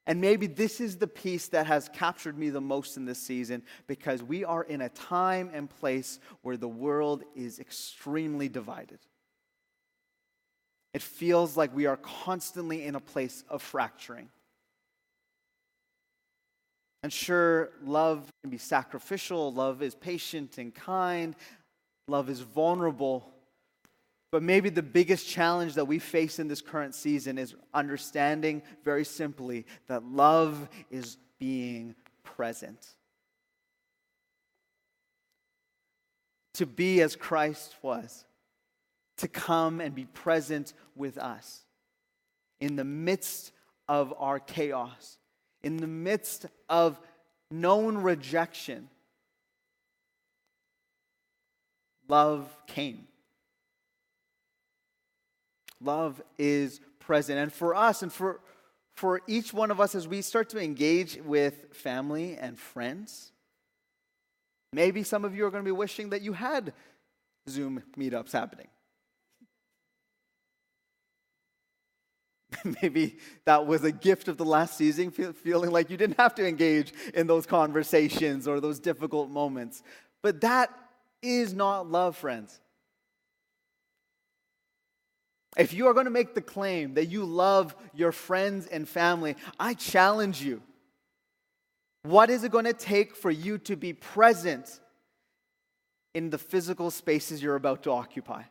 And 0.05 0.21
maybe 0.21 0.47
this 0.47 0.81
is 0.81 0.97
the 0.97 1.07
piece 1.07 1.49
that 1.49 1.67
has 1.67 1.87
captured 1.93 2.37
me 2.37 2.49
the 2.49 2.61
most 2.61 2.97
in 2.97 3.05
this 3.05 3.19
season 3.19 3.61
because 3.85 4.23
we 4.23 4.43
are 4.43 4.63
in 4.63 4.81
a 4.81 4.89
time 4.89 5.51
and 5.53 5.69
place 5.69 6.19
where 6.41 6.57
the 6.57 6.67
world 6.67 7.23
is 7.35 7.59
extremely 7.59 8.49
divided. 8.49 8.99
It 10.93 11.03
feels 11.03 11.55
like 11.55 11.75
we 11.75 11.85
are 11.85 11.97
constantly 11.97 12.83
in 12.83 12.95
a 12.95 12.99
place 12.99 13.43
of 13.49 13.61
fracturing. 13.61 14.29
And 17.03 17.13
sure, 17.13 17.69
love 17.83 18.29
can 18.41 18.49
be 18.49 18.57
sacrificial, 18.57 19.53
love 19.53 19.81
is 19.81 19.95
patient 19.95 20.57
and 20.57 20.73
kind, 20.73 21.35
love 22.07 22.29
is 22.29 22.41
vulnerable. 22.41 23.31
But 24.31 24.43
maybe 24.43 24.69
the 24.69 24.83
biggest 24.83 25.27
challenge 25.27 25.75
that 25.75 25.85
we 25.85 25.97
face 25.97 26.39
in 26.39 26.47
this 26.47 26.61
current 26.61 26.93
season 26.93 27.37
is 27.37 27.55
understanding 27.73 28.61
very 28.83 29.05
simply 29.05 29.65
that 29.87 30.03
love 30.03 30.69
is 30.91 31.17
being 31.39 31.95
present. 32.23 32.95
To 36.55 36.65
be 36.65 37.01
as 37.01 37.15
Christ 37.15 37.75
was, 37.81 38.25
to 39.17 39.27
come 39.27 39.79
and 39.79 39.95
be 39.95 40.05
present 40.05 40.73
with 40.95 41.17
us 41.17 41.63
in 42.59 42.75
the 42.75 42.83
midst 42.83 43.51
of 43.87 44.13
our 44.17 44.39
chaos, 44.39 45.18
in 45.63 45.77
the 45.77 45.87
midst 45.87 46.45
of 46.67 46.99
known 47.51 47.97
rejection. 47.97 48.89
Love 52.07 52.57
came 52.67 53.07
Love 55.81 56.21
is 56.37 56.81
present. 56.99 57.39
And 57.39 57.51
for 57.51 57.73
us 57.73 58.01
and 58.01 58.11
for, 58.11 58.41
for 58.95 59.21
each 59.27 59.53
one 59.53 59.71
of 59.71 59.79
us, 59.79 59.95
as 59.95 60.07
we 60.07 60.21
start 60.21 60.49
to 60.49 60.61
engage 60.61 61.17
with 61.23 61.73
family 61.73 62.35
and 62.35 62.57
friends, 62.57 63.31
maybe 64.73 65.03
some 65.03 65.23
of 65.23 65.35
you 65.35 65.45
are 65.45 65.51
going 65.51 65.63
to 65.63 65.67
be 65.67 65.71
wishing 65.71 66.09
that 66.09 66.21
you 66.21 66.33
had 66.33 66.73
Zoom 67.49 67.83
meetups 67.97 68.31
happening. 68.31 68.67
Maybe 72.81 73.17
that 73.45 73.65
was 73.65 73.83
a 73.83 73.91
gift 73.91 74.27
of 74.27 74.37
the 74.37 74.45
last 74.45 74.77
season, 74.77 75.11
feeling 75.11 75.71
like 75.71 75.89
you 75.89 75.97
didn't 75.97 76.17
have 76.17 76.35
to 76.35 76.47
engage 76.47 76.93
in 77.13 77.27
those 77.27 77.45
conversations 77.45 78.47
or 78.47 78.59
those 78.59 78.79
difficult 78.79 79.29
moments. 79.29 79.83
But 80.21 80.41
that 80.41 80.69
is 81.21 81.53
not 81.53 81.89
love, 81.89 82.15
friends. 82.15 82.59
If 85.57 85.73
you 85.73 85.87
are 85.87 85.93
going 85.93 86.05
to 86.05 86.11
make 86.11 86.35
the 86.35 86.41
claim 86.41 86.93
that 86.93 87.07
you 87.07 87.25
love 87.25 87.75
your 87.93 88.11
friends 88.11 88.67
and 88.67 88.87
family, 88.87 89.35
I 89.59 89.73
challenge 89.73 90.41
you. 90.41 90.61
What 92.03 92.29
is 92.29 92.43
it 92.43 92.51
going 92.51 92.65
to 92.65 92.73
take 92.73 93.15
for 93.15 93.31
you 93.31 93.57
to 93.59 93.75
be 93.75 93.93
present 93.93 94.79
in 96.13 96.29
the 96.29 96.37
physical 96.37 96.91
spaces 96.91 97.43
you're 97.43 97.55
about 97.55 97.83
to 97.83 97.91
occupy? 97.91 98.43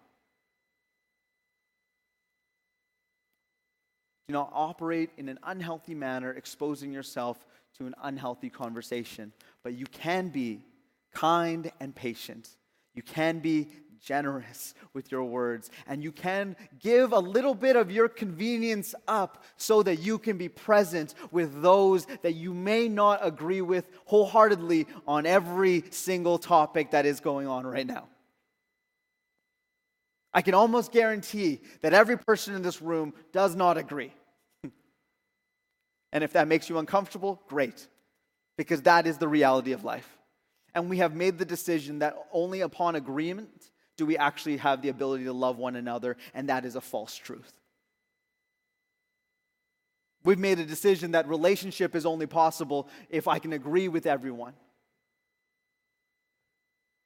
Do 4.29 4.35
not 4.35 4.51
operate 4.53 5.09
in 5.17 5.31
an 5.31 5.39
unhealthy 5.43 5.95
manner, 5.95 6.33
exposing 6.33 6.93
yourself 6.93 7.47
to 7.79 7.87
an 7.87 7.95
unhealthy 8.03 8.51
conversation. 8.51 9.33
But 9.63 9.73
you 9.73 9.87
can 9.87 10.29
be 10.29 10.61
kind 11.15 11.73
and 11.81 11.95
patient. 11.95 12.51
You 12.95 13.03
can 13.03 13.39
be 13.39 13.69
generous 14.05 14.75
with 14.93 15.11
your 15.11 15.25
words, 15.25 15.71
and 15.87 16.05
you 16.05 16.13
can 16.13 16.57
give 16.79 17.13
a 17.13 17.19
little 17.19 17.55
bit 17.55 17.75
of 17.75 17.91
your 17.91 18.09
convenience 18.09 18.95
up 19.09 19.45
so 19.57 19.83
that 19.83 19.97
you 19.97 20.19
can 20.19 20.37
be 20.37 20.49
present 20.51 21.15
with 21.31 21.63
those 21.63 22.07
that 22.23 22.35
you 22.35 22.53
may 22.53 22.87
not 22.87 23.21
agree 23.23 23.63
with 23.63 23.89
wholeheartedly 24.05 24.87
on 25.07 25.25
every 25.25 25.85
single 25.91 26.39
topic 26.39 26.91
that 26.91 27.07
is 27.07 27.21
going 27.21 27.47
on 27.47 27.67
right 27.67 27.87
now. 27.87 28.09
I 30.39 30.41
can 30.41 30.55
almost 30.55 30.93
guarantee 30.93 31.59
that 31.81 31.93
every 31.93 32.17
person 32.17 32.55
in 32.55 32.63
this 32.63 32.81
room 32.81 33.13
does 33.33 33.57
not 33.57 33.77
agree. 33.77 34.13
and 36.13 36.23
if 36.23 36.35
that 36.35 36.47
makes 36.47 36.69
you 36.69 36.79
uncomfortable, 36.79 37.43
great, 37.49 37.89
because 38.57 38.83
that 38.83 39.09
is 39.09 39.19
the 39.19 39.27
reality 39.27 39.73
of 39.73 39.83
life. 39.83 40.09
And 40.77 40.89
we 40.89 40.99
have 40.99 41.17
made 41.17 41.39
the 41.39 41.45
decision 41.45 41.99
that 41.99 42.17
only 42.33 42.61
upon 42.61 42.95
agreement 42.95 43.73
do 43.97 44.07
we 44.07 44.17
actually 44.17 44.59
have 44.59 44.81
the 44.81 44.91
ability 44.91 45.25
to 45.25 45.33
love 45.33 45.59
one 45.59 45.75
another, 45.75 46.17
and 46.33 46.49
that 46.51 46.65
is 46.65 46.77
a 46.77 46.81
false 46.81 47.17
truth. 47.17 47.53
We've 50.23 50.39
made 50.39 50.61
a 50.61 50.65
decision 50.65 51.11
that 51.11 51.27
relationship 51.27 51.97
is 51.97 52.07
only 52.07 52.29
possible 52.29 52.89
if 53.11 53.27
I 53.27 53.41
can 53.41 53.53
agree 53.53 53.89
with 53.89 54.07
everyone. 54.07 54.53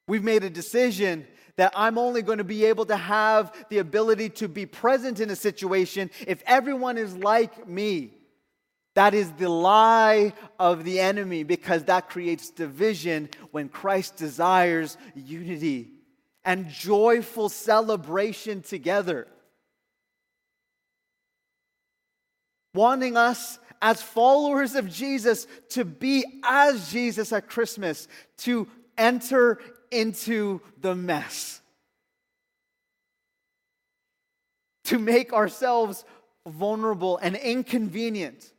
We've 0.09 0.25
made 0.25 0.45
a 0.45 0.51
decision 0.51 1.27
that 1.57 1.73
I'm 1.77 1.99
only 1.99 2.23
going 2.23 2.38
to 2.38 2.45
be 2.45 2.65
able 2.65 2.87
to 2.87 2.97
have 2.97 3.53
the 3.69 3.79
ability 3.79 4.31
to 4.31 4.49
be 4.49 4.67
present 4.67 5.21
in 5.21 5.31
a 5.31 5.37
situation 5.37 6.11
if 6.27 6.43
everyone 6.47 6.99
is 6.99 7.17
like 7.17 7.69
me. 7.69 8.15
That 8.95 9.15
is 9.15 9.31
the 9.33 9.49
lie 9.49 10.33
of 10.59 10.85
the 10.85 11.01
enemy 11.01 11.45
because 11.45 11.85
that 11.85 12.11
creates 12.11 12.51
division 12.51 13.31
when 13.51 13.69
Christ 13.69 14.17
desires 14.17 14.99
unity 15.15 15.93
and 16.45 16.69
joyful 16.69 17.49
celebration 17.49 18.62
together. 18.62 19.29
Wanting 22.75 23.17
us 23.17 23.59
as 23.81 24.03
followers 24.03 24.75
of 24.75 24.91
Jesus 24.91 25.47
to 25.71 25.85
be 25.85 26.25
as 26.45 26.91
Jesus 26.91 27.33
at 27.33 27.49
Christmas, 27.49 28.09
to 28.38 28.69
enter 28.97 29.59
into 29.92 30.61
the 30.81 30.94
mess, 30.94 31.61
to 34.85 34.98
make 34.98 35.33
ourselves 35.33 36.05
vulnerable 36.46 37.18
and 37.18 37.37
inconvenient. 37.37 38.52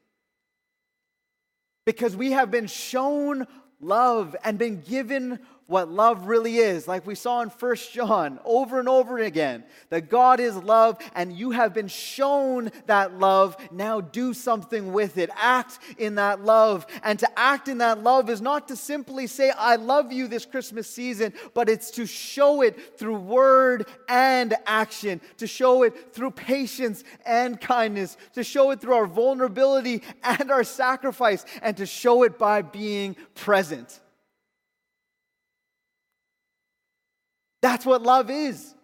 Because 1.86 2.16
we 2.16 2.32
have 2.32 2.50
been 2.50 2.68
shown 2.68 3.46
love 3.82 4.36
and 4.46 4.58
been 4.58 4.82
given 4.82 5.40
what 5.68 5.90
love 5.90 6.28
really 6.28 6.58
is, 6.58 6.88
like 6.88 7.08
we 7.08 7.16
saw 7.16 7.42
in 7.42 7.50
First 7.50 7.94
John 7.94 8.40
over 8.44 8.80
and 8.80 8.90
over 8.90 9.18
again, 9.18 9.64
that 9.90 10.10
God 10.10 10.40
is 10.40 10.56
love 10.58 10.98
and 11.16 11.32
you 11.32 11.52
have 11.52 11.74
been 11.74 11.88
shown 11.88 12.72
that 12.86 13.18
love. 13.18 13.56
Now 13.72 14.02
do 14.02 14.34
something 14.34 14.92
with 14.92 15.18
it. 15.18 15.30
Act 15.36 15.80
in 15.98 16.16
that 16.16 16.44
love. 16.44 16.86
And 17.02 17.18
to 17.20 17.40
act 17.40 17.70
in 17.70 17.78
that 17.78 18.04
love 18.04 18.30
is 18.30 18.42
not 18.42 18.68
to 18.68 18.76
simply 18.76 19.26
say, 19.26 19.52
I 19.52 19.78
love 19.78 20.12
you 20.12 20.28
this 20.28 20.46
Christmas 20.46 20.90
season, 20.90 21.34
but 21.54 21.70
it's 21.70 21.92
to 21.92 22.06
show 22.06 22.62
it 22.62 23.00
through 23.00 23.20
word 23.20 23.88
and 24.10 24.54
action, 24.66 25.22
to 25.38 25.48
show 25.48 25.84
it 25.84 26.14
through 26.14 26.32
patience 26.32 27.04
and 27.26 27.60
kindness, 27.60 28.18
to 28.34 28.44
show 28.44 28.72
it 28.72 28.82
through 28.82 28.96
our 28.96 29.08
vulnerability 29.08 30.02
and 30.24 30.52
our 30.52 30.64
sacrifice, 30.64 31.46
and 31.62 31.78
to 31.78 31.86
show 31.86 32.24
it 32.24 32.38
by 32.38 32.62
being 32.62 33.16
present. 33.34 34.02
That's 37.64 37.86
what 37.86 38.04
love 38.04 38.30
is. 38.30 38.76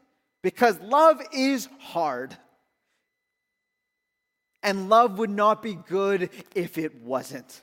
Because 0.42 0.80
love 0.80 1.22
is 1.34 1.68
hard. 1.80 2.36
And 4.64 4.88
love 4.88 5.20
would 5.20 5.30
not 5.30 5.62
be 5.62 5.76
good 5.76 6.30
if 6.56 6.78
it 6.78 7.04
wasn't. 7.04 7.62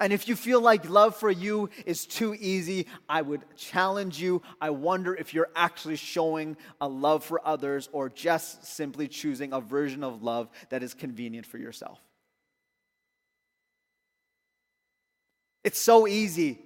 And 0.00 0.12
if 0.12 0.26
you 0.26 0.34
feel 0.34 0.60
like 0.60 0.90
love 0.90 1.14
for 1.14 1.30
you 1.30 1.70
is 1.86 2.06
too 2.06 2.34
easy, 2.34 2.88
I 3.08 3.22
would 3.22 3.42
challenge 3.56 4.20
you. 4.20 4.42
I 4.60 4.70
wonder 4.70 5.14
if 5.14 5.32
you're 5.32 5.50
actually 5.54 5.94
showing 5.94 6.56
a 6.80 6.88
love 6.88 7.22
for 7.22 7.40
others 7.46 7.88
or 7.92 8.08
just 8.08 8.66
simply 8.66 9.06
choosing 9.06 9.52
a 9.52 9.60
version 9.60 10.02
of 10.02 10.24
love 10.24 10.50
that 10.70 10.82
is 10.82 10.92
convenient 10.92 11.46
for 11.46 11.58
yourself. 11.58 12.00
It's 15.62 15.78
so 15.78 16.08
easy 16.08 16.58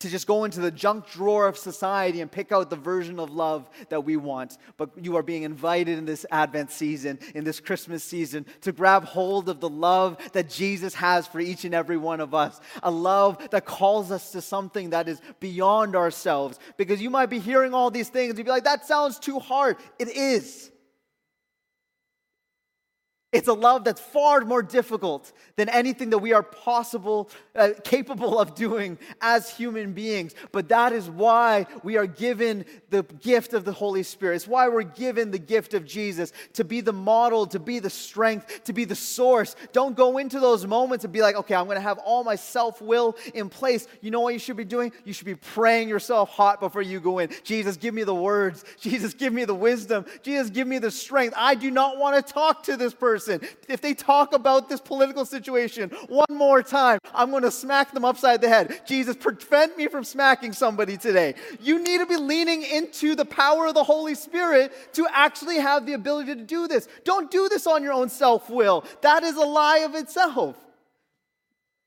to 0.00 0.08
just 0.08 0.26
go 0.26 0.44
into 0.44 0.60
the 0.60 0.70
junk 0.70 1.08
drawer 1.10 1.46
of 1.46 1.56
society 1.56 2.20
and 2.20 2.30
pick 2.30 2.52
out 2.52 2.70
the 2.70 2.76
version 2.76 3.20
of 3.20 3.30
love 3.30 3.68
that 3.90 4.04
we 4.04 4.16
want. 4.16 4.58
But 4.76 4.90
you 5.00 5.16
are 5.16 5.22
being 5.22 5.44
invited 5.44 5.98
in 5.98 6.06
this 6.06 6.26
Advent 6.30 6.70
season, 6.70 7.18
in 7.34 7.44
this 7.44 7.60
Christmas 7.60 8.02
season, 8.02 8.46
to 8.62 8.72
grab 8.72 9.04
hold 9.04 9.48
of 9.48 9.60
the 9.60 9.68
love 9.68 10.18
that 10.32 10.48
Jesus 10.48 10.94
has 10.94 11.26
for 11.26 11.38
each 11.38 11.64
and 11.64 11.74
every 11.74 11.96
one 11.96 12.20
of 12.20 12.34
us. 12.34 12.60
A 12.82 12.90
love 12.90 13.50
that 13.50 13.64
calls 13.64 14.10
us 14.10 14.32
to 14.32 14.40
something 14.40 14.90
that 14.90 15.08
is 15.08 15.20
beyond 15.38 15.94
ourselves. 15.94 16.58
Because 16.76 17.00
you 17.00 17.10
might 17.10 17.30
be 17.30 17.38
hearing 17.38 17.74
all 17.74 17.90
these 17.90 18.08
things 18.08 18.36
you'd 18.36 18.44
be 18.44 18.50
like, 18.50 18.64
that 18.64 18.86
sounds 18.86 19.18
too 19.18 19.38
hard. 19.38 19.76
It 19.98 20.08
is. 20.08 20.70
It's 23.32 23.46
a 23.46 23.52
love 23.52 23.84
that's 23.84 24.00
far 24.00 24.40
more 24.40 24.60
difficult 24.60 25.32
than 25.54 25.68
anything 25.68 26.10
that 26.10 26.18
we 26.18 26.32
are 26.32 26.42
possible, 26.42 27.30
uh, 27.54 27.70
capable 27.84 28.40
of 28.40 28.56
doing 28.56 28.98
as 29.20 29.48
human 29.48 29.92
beings. 29.92 30.34
But 30.50 30.68
that 30.70 30.92
is 30.92 31.08
why 31.08 31.66
we 31.84 31.96
are 31.96 32.08
given 32.08 32.64
the 32.88 33.04
gift 33.04 33.54
of 33.54 33.64
the 33.64 33.70
Holy 33.70 34.02
Spirit. 34.02 34.34
It's 34.34 34.48
why 34.48 34.68
we're 34.68 34.82
given 34.82 35.30
the 35.30 35.38
gift 35.38 35.74
of 35.74 35.86
Jesus 35.86 36.32
to 36.54 36.64
be 36.64 36.80
the 36.80 36.92
model, 36.92 37.46
to 37.48 37.60
be 37.60 37.78
the 37.78 37.88
strength, 37.88 38.64
to 38.64 38.72
be 38.72 38.84
the 38.84 38.96
source. 38.96 39.54
Don't 39.72 39.96
go 39.96 40.18
into 40.18 40.40
those 40.40 40.66
moments 40.66 41.04
and 41.04 41.12
be 41.12 41.22
like, 41.22 41.36
okay, 41.36 41.54
I'm 41.54 41.66
going 41.66 41.76
to 41.76 41.82
have 41.82 41.98
all 41.98 42.24
my 42.24 42.34
self 42.34 42.82
will 42.82 43.16
in 43.32 43.48
place. 43.48 43.86
You 44.00 44.10
know 44.10 44.20
what 44.20 44.32
you 44.32 44.40
should 44.40 44.56
be 44.56 44.64
doing? 44.64 44.90
You 45.04 45.12
should 45.12 45.26
be 45.26 45.36
praying 45.36 45.88
yourself 45.88 46.30
hot 46.30 46.58
before 46.58 46.82
you 46.82 46.98
go 46.98 47.20
in. 47.20 47.30
Jesus, 47.44 47.76
give 47.76 47.94
me 47.94 48.02
the 48.02 48.12
words. 48.12 48.64
Jesus, 48.80 49.14
give 49.14 49.32
me 49.32 49.44
the 49.44 49.54
wisdom. 49.54 50.04
Jesus, 50.24 50.50
give 50.50 50.66
me 50.66 50.78
the 50.78 50.90
strength. 50.90 51.34
I 51.36 51.54
do 51.54 51.70
not 51.70 51.96
want 51.96 52.26
to 52.26 52.32
talk 52.32 52.64
to 52.64 52.76
this 52.76 52.92
person 52.92 53.19
person, 53.20 53.40
if 53.68 53.80
they 53.80 53.94
talk 53.94 54.32
about 54.32 54.68
this 54.68 54.80
political 54.80 55.24
situation 55.24 55.90
one 56.08 56.26
more 56.30 56.62
time, 56.62 56.98
I'm 57.14 57.30
going 57.30 57.42
to 57.42 57.50
smack 57.50 57.92
them 57.92 58.04
upside 58.04 58.40
the 58.40 58.48
head. 58.48 58.80
Jesus, 58.86 59.16
prevent 59.16 59.76
me 59.76 59.88
from 59.88 60.04
smacking 60.04 60.52
somebody 60.52 60.96
today. 60.96 61.34
You 61.60 61.82
need 61.82 61.98
to 61.98 62.06
be 62.06 62.16
leaning 62.16 62.62
into 62.62 63.14
the 63.14 63.24
power 63.24 63.66
of 63.66 63.74
the 63.74 63.84
Holy 63.84 64.14
Spirit 64.14 64.72
to 64.94 65.06
actually 65.12 65.58
have 65.58 65.86
the 65.86 65.92
ability 65.92 66.34
to 66.34 66.42
do 66.42 66.66
this. 66.66 66.88
Don't 67.04 67.30
do 67.30 67.48
this 67.48 67.66
on 67.66 67.82
your 67.82 67.92
own 67.92 68.08
self 68.08 68.48
will. 68.48 68.84
That 69.02 69.22
is 69.22 69.36
a 69.36 69.40
lie 69.40 69.78
of 69.78 69.94
itself. 69.94 70.56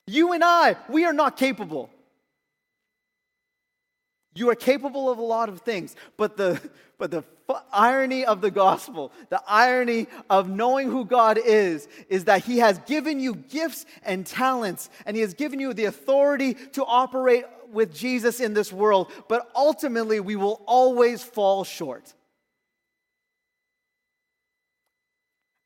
You 0.06 0.34
and 0.34 0.44
I, 0.44 0.76
we 0.90 1.06
are 1.06 1.14
not 1.14 1.38
capable. 1.38 1.90
You 4.36 4.50
are 4.50 4.56
capable 4.56 5.10
of 5.10 5.18
a 5.18 5.24
lot 5.24 5.50
of 5.50 5.62
things, 5.62 5.96
but 6.18 6.38
the, 6.38 6.60
but 6.98 7.12
the 7.12 7.24
irony 7.72 8.26
of 8.26 8.42
the 8.42 8.52
gospel, 8.52 9.12
the 9.30 9.42
irony 9.48 10.08
of 10.30 10.50
knowing 10.50 10.90
who 10.90 11.06
God 11.06 11.38
is, 11.38 11.88
is 12.10 12.26
that 12.26 12.44
He 12.44 12.60
has 12.60 12.80
given 12.80 13.20
you 13.20 13.36
gifts 13.36 13.86
and 14.04 14.26
talents, 14.26 14.90
and 15.06 15.16
He 15.16 15.22
has 15.22 15.34
given 15.34 15.60
you 15.60 15.74
the 15.74 15.86
authority 15.86 16.54
to 16.74 16.86
operate 16.86 17.46
with 17.72 17.94
Jesus 17.94 18.40
in 18.40 18.54
this 18.54 18.72
world, 18.72 19.12
but 19.28 19.52
ultimately 19.56 20.20
we 20.20 20.36
will 20.36 20.62
always 20.66 21.24
fall 21.24 21.64
short. 21.64 22.14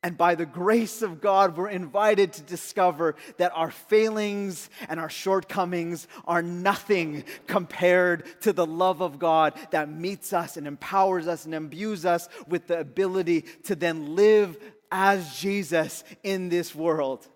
And 0.08 0.18
by 0.18 0.36
the 0.36 0.46
grace 0.46 1.02
of 1.02 1.20
God, 1.20 1.58
we're 1.58 1.68
invited 1.68 2.32
to 2.32 2.42
discover 2.42 3.18
that 3.36 3.52
our 3.54 3.72
failings 3.72 4.70
and 4.88 5.02
our 5.02 5.10
shortcomings 5.10 6.08
are 6.24 6.42
nothing 6.42 7.26
compared 7.46 8.24
to 8.44 8.54
the 8.54 8.66
love 8.66 9.02
of 9.02 9.20
God 9.20 9.54
that 9.72 9.90
meets 9.90 10.32
us 10.32 10.56
and 10.56 10.66
empowers 10.66 11.28
us 11.28 11.44
and 11.44 11.54
imbues 11.54 12.06
us 12.06 12.30
with 12.48 12.68
the 12.68 12.80
ability 12.80 13.42
to 13.66 13.76
then 13.76 14.16
live 14.16 14.58
as 14.94 15.38
Jesus 15.38 16.06
in 16.24 16.48
this 16.48 16.74
world. 16.74 17.28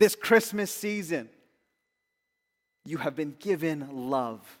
This 0.00 0.16
Christmas 0.16 0.74
season, 0.74 1.28
you 2.84 2.96
have 2.96 3.14
been 3.14 3.36
given 3.38 4.10
love. 4.10 4.58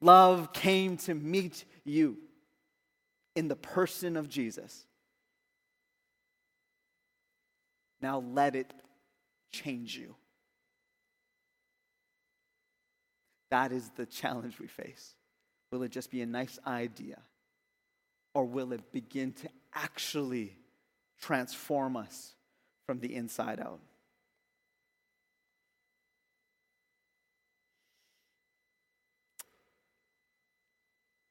Love 0.00 0.52
came 0.52 0.96
to 0.96 1.14
meet 1.14 1.64
you 1.84 2.16
in 3.36 3.46
the 3.46 3.54
person 3.54 4.16
of 4.16 4.28
Jesus. 4.28 4.85
Now 8.06 8.22
let 8.32 8.54
it 8.54 8.72
change 9.50 9.96
you. 9.96 10.14
That 13.50 13.72
is 13.72 13.90
the 13.96 14.06
challenge 14.06 14.60
we 14.60 14.68
face. 14.68 15.16
Will 15.72 15.82
it 15.82 15.90
just 15.90 16.12
be 16.12 16.22
a 16.22 16.26
nice 16.26 16.56
idea? 16.64 17.18
Or 18.32 18.44
will 18.44 18.72
it 18.72 18.92
begin 18.92 19.32
to 19.32 19.48
actually 19.74 20.56
transform 21.20 21.96
us 21.96 22.34
from 22.86 23.00
the 23.00 23.12
inside 23.12 23.58
out? 23.58 23.80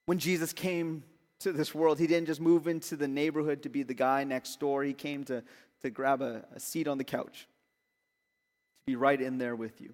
When 0.07 0.19
Jesus 0.19 0.51
came 0.51 1.05
to 1.39 1.53
this 1.53 1.73
world, 1.73 1.99
he 1.99 2.07
didn't 2.07 2.27
just 2.27 2.41
move 2.41 2.67
into 2.67 2.95
the 2.95 3.07
neighborhood 3.07 3.63
to 3.63 3.69
be 3.69 3.83
the 3.83 3.93
guy 3.93 4.23
next 4.23 4.59
door. 4.59 4.83
He 4.83 4.93
came 4.93 5.23
to 5.25 5.43
to 5.85 5.91
grab 5.91 6.23
a, 6.23 6.43
a 6.55 6.59
seat 6.59 6.87
on 6.87 6.97
the 6.97 7.03
couch, 7.03 7.41
to 7.41 8.85
be 8.87 8.95
right 8.95 9.21
in 9.21 9.37
there 9.37 9.55
with 9.55 9.79
you. 9.81 9.93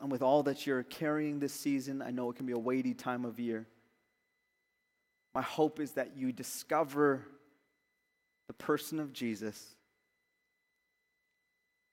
And 0.00 0.12
with 0.12 0.20
all 0.20 0.42
that 0.42 0.66
you're 0.66 0.82
carrying 0.82 1.38
this 1.38 1.54
season, 1.54 2.02
I 2.02 2.10
know 2.10 2.30
it 2.30 2.36
can 2.36 2.44
be 2.44 2.52
a 2.52 2.58
weighty 2.58 2.92
time 2.92 3.24
of 3.24 3.40
year. 3.40 3.66
My 5.34 5.40
hope 5.40 5.80
is 5.80 5.92
that 5.92 6.18
you 6.18 6.32
discover 6.32 7.24
the 8.46 8.52
person 8.52 9.00
of 9.00 9.14
Jesus 9.14 9.74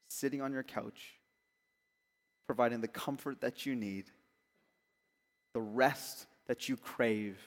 sitting 0.09 0.41
on 0.41 0.51
your 0.51 0.63
couch, 0.63 1.13
providing 2.45 2.81
the 2.81 2.89
comfort 2.89 3.39
that 3.39 3.65
you 3.65 3.73
need, 3.73 4.05
the 5.53 5.61
rest 5.61 6.25
that 6.47 6.67
you 6.67 6.75
crave, 6.75 7.37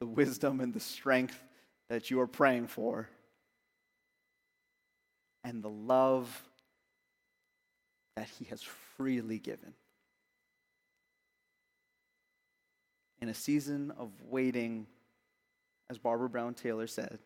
the 0.00 0.06
wisdom 0.06 0.60
and 0.60 0.74
the 0.74 0.80
strength 0.80 1.42
that 1.88 2.10
you 2.10 2.20
are 2.20 2.26
praying 2.26 2.66
for, 2.66 3.08
and 5.44 5.62
the 5.62 5.70
love 5.70 6.42
that 8.16 8.28
He 8.38 8.46
has 8.46 8.62
freely 8.96 9.38
given. 9.38 9.74
In 13.20 13.28
a 13.28 13.34
season 13.34 13.92
of 13.96 14.10
waiting, 14.28 14.86
as 15.88 15.98
Barbara 15.98 16.28
Brown 16.28 16.54
Taylor 16.54 16.86
said, 16.86 17.18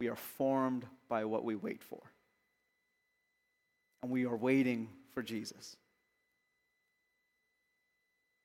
we 0.00 0.08
are 0.08 0.16
formed 0.16 0.86
by 1.08 1.24
what 1.24 1.44
we 1.44 1.56
wait 1.56 1.82
for. 1.82 2.00
And 4.02 4.12
we 4.12 4.26
are 4.26 4.36
waiting 4.36 4.88
for 5.12 5.22
Jesus. 5.22 5.76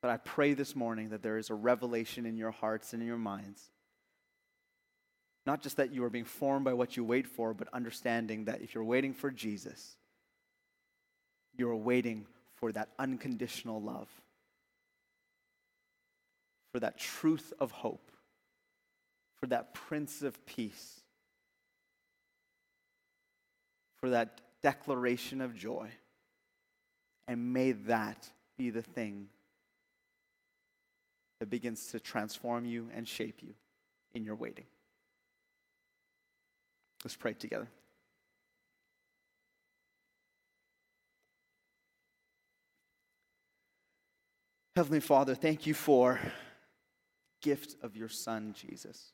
But 0.04 0.12
I 0.12 0.18
pray 0.18 0.54
this 0.54 0.76
morning 0.76 1.12
that 1.12 1.24
there 1.24 1.38
is 1.38 1.50
a 1.50 1.54
revelation 1.54 2.26
in 2.26 2.36
your 2.36 2.52
hearts 2.52 2.92
and 2.92 3.02
in 3.02 3.08
your 3.08 3.18
minds. 3.18 3.72
Not 5.46 5.63
just 5.63 5.78
that 5.78 5.94
you 5.94 6.04
are 6.04 6.10
being 6.10 6.26
formed 6.26 6.66
by 6.66 6.74
what 6.74 6.98
you 6.98 7.06
wait 7.06 7.26
for, 7.26 7.54
but 7.54 7.70
understanding 7.72 8.44
that 8.46 8.62
if 8.62 8.76
you're 8.76 8.84
waiting 8.84 9.13
for 9.13 9.32
Jesus, 9.32 9.96
you're 11.56 11.78
waiting 11.78 12.26
for 12.56 12.74
that 12.74 12.89
unconditional 13.00 13.82
love, 13.82 14.10
for 16.74 16.82
that 16.82 16.98
truth 16.98 17.54
of 17.62 17.72
hope, 17.72 18.12
for 19.39 19.48
that 19.48 19.74
Prince 19.74 20.22
of 20.22 20.46
Peace, 20.46 21.00
for 24.02 24.10
that 24.10 24.42
declaration 24.62 25.39
of 25.39 25.56
joy. 25.56 25.89
And 27.26 27.54
may 27.54 27.72
that 27.72 28.30
be 28.58 28.70
the 28.70 28.82
thing 28.82 29.30
that 31.44 31.50
begins 31.50 31.88
to 31.88 32.00
transform 32.00 32.64
you 32.66 32.88
and 32.96 33.06
shape 33.06 33.40
you 33.42 33.54
in 34.14 34.24
your 34.24 34.34
waiting. 34.34 34.64
Let's 37.04 37.18
pray 37.18 37.34
together. 37.34 37.68
Heavenly 44.78 45.02
Father, 45.02 45.36
thank 45.36 45.68
you 45.68 45.74
for 45.74 46.18
gift 47.42 47.76
of 47.84 47.98
your 47.98 48.08
son 48.08 48.56
Jesus. 48.58 49.12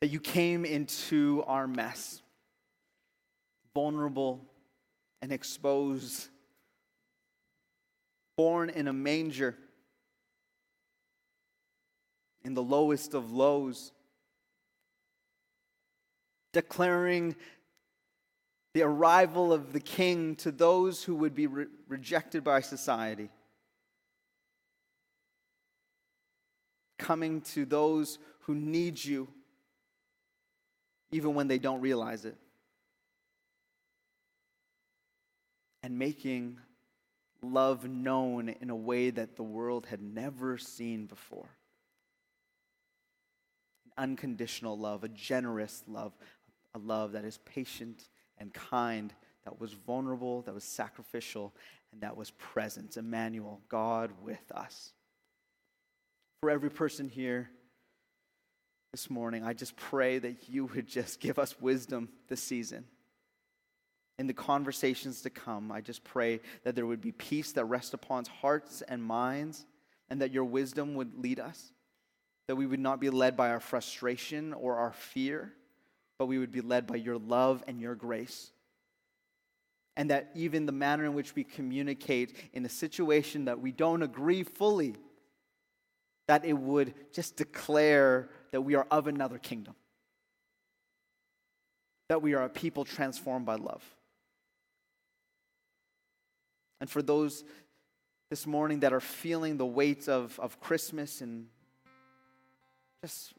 That 0.00 0.08
you 0.08 0.20
came 0.20 0.64
into 0.64 1.44
our 1.46 1.66
mess, 1.66 2.22
vulnerable 3.74 4.40
and 5.20 5.32
exposed 5.32 6.28
born 8.36 8.70
in 8.70 8.86
a 8.86 8.92
manger, 8.92 9.56
in 12.44 12.54
the 12.54 12.62
lowest 12.62 13.14
of 13.14 13.32
lows, 13.32 13.92
declaring 16.52 17.34
the 18.74 18.82
arrival 18.82 19.52
of 19.52 19.72
the 19.72 19.80
king 19.80 20.36
to 20.36 20.52
those 20.52 21.02
who 21.02 21.14
would 21.14 21.34
be 21.34 21.46
re- 21.46 21.66
rejected 21.88 22.44
by 22.44 22.60
society, 22.60 23.30
coming 26.98 27.40
to 27.40 27.64
those 27.64 28.18
who 28.40 28.54
need 28.54 29.02
you 29.02 29.28
even 31.10 31.34
when 31.34 31.48
they 31.48 31.58
don't 31.58 31.80
realize 31.80 32.24
it, 32.24 32.36
and 35.82 35.98
making 35.98 36.58
love 37.50 37.88
known 37.88 38.48
in 38.48 38.70
a 38.70 38.76
way 38.76 39.10
that 39.10 39.36
the 39.36 39.42
world 39.42 39.86
had 39.86 40.02
never 40.02 40.58
seen 40.58 41.06
before. 41.06 41.48
An 43.86 44.10
unconditional 44.10 44.78
love, 44.78 45.04
a 45.04 45.08
generous 45.08 45.82
love, 45.86 46.12
a 46.74 46.78
love 46.78 47.12
that 47.12 47.24
is 47.24 47.38
patient 47.38 48.08
and 48.38 48.52
kind, 48.52 49.14
that 49.44 49.60
was 49.60 49.72
vulnerable, 49.72 50.42
that 50.42 50.54
was 50.54 50.64
sacrificial, 50.64 51.54
and 51.92 52.00
that 52.02 52.16
was 52.16 52.30
present. 52.32 52.96
Emmanuel, 52.96 53.60
God 53.68 54.10
with 54.22 54.52
us. 54.52 54.92
For 56.40 56.50
every 56.50 56.70
person 56.70 57.08
here 57.08 57.50
this 58.92 59.08
morning, 59.08 59.44
I 59.44 59.52
just 59.52 59.76
pray 59.76 60.18
that 60.18 60.48
you 60.48 60.66
would 60.66 60.86
just 60.86 61.20
give 61.20 61.38
us 61.38 61.60
wisdom 61.60 62.08
this 62.28 62.42
season. 62.42 62.84
In 64.18 64.26
the 64.26 64.34
conversations 64.34 65.20
to 65.22 65.30
come, 65.30 65.70
I 65.70 65.80
just 65.80 66.02
pray 66.02 66.40
that 66.64 66.74
there 66.74 66.86
would 66.86 67.02
be 67.02 67.12
peace 67.12 67.52
that 67.52 67.66
rests 67.66 67.92
upon 67.92 68.24
hearts 68.40 68.82
and 68.88 69.02
minds, 69.02 69.66
and 70.08 70.22
that 70.22 70.32
your 70.32 70.44
wisdom 70.44 70.94
would 70.94 71.18
lead 71.18 71.38
us. 71.38 71.72
That 72.48 72.56
we 72.56 72.66
would 72.66 72.80
not 72.80 73.00
be 73.00 73.10
led 73.10 73.36
by 73.36 73.50
our 73.50 73.60
frustration 73.60 74.52
or 74.54 74.76
our 74.76 74.92
fear, 74.92 75.52
but 76.18 76.26
we 76.26 76.38
would 76.38 76.52
be 76.52 76.60
led 76.60 76.86
by 76.86 76.96
your 76.96 77.18
love 77.18 77.62
and 77.66 77.80
your 77.80 77.94
grace. 77.94 78.50
And 79.96 80.10
that 80.10 80.30
even 80.34 80.64
the 80.64 80.72
manner 80.72 81.04
in 81.04 81.14
which 81.14 81.34
we 81.34 81.44
communicate 81.44 82.36
in 82.52 82.64
a 82.64 82.68
situation 82.68 83.46
that 83.46 83.60
we 83.60 83.72
don't 83.72 84.02
agree 84.02 84.44
fully, 84.44 84.94
that 86.28 86.44
it 86.44 86.54
would 86.54 86.94
just 87.12 87.36
declare 87.36 88.28
that 88.52 88.60
we 88.60 88.74
are 88.76 88.86
of 88.90 89.08
another 89.08 89.38
kingdom, 89.38 89.74
that 92.08 92.22
we 92.22 92.34
are 92.34 92.44
a 92.44 92.48
people 92.48 92.84
transformed 92.84 93.44
by 93.44 93.56
love. 93.56 93.82
And 96.86 96.90
for 96.92 97.02
those 97.02 97.42
this 98.30 98.46
morning 98.46 98.78
that 98.80 98.92
are 98.92 99.00
feeling 99.00 99.56
the 99.56 99.66
weight 99.66 100.08
of, 100.08 100.38
of 100.38 100.60
Christmas 100.60 101.20
and 101.20 101.46
just 103.02 103.34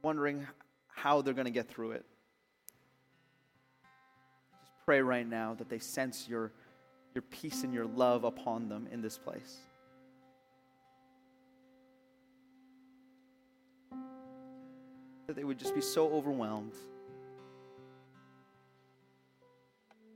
wondering 0.00 0.46
how 0.88 1.20
they're 1.20 1.34
going 1.34 1.44
to 1.44 1.50
get 1.50 1.68
through 1.68 1.90
it, 1.90 2.06
just 4.58 4.72
pray 4.86 5.02
right 5.02 5.28
now 5.28 5.52
that 5.52 5.68
they 5.68 5.78
sense 5.78 6.26
your, 6.30 6.50
your 7.14 7.20
peace 7.20 7.62
and 7.62 7.74
your 7.74 7.84
love 7.84 8.24
upon 8.24 8.70
them 8.70 8.88
in 8.90 9.02
this 9.02 9.18
place. 9.18 9.58
that 15.26 15.36
they 15.36 15.44
would 15.44 15.58
just 15.58 15.74
be 15.74 15.80
so 15.82 16.08
overwhelmed 16.10 16.72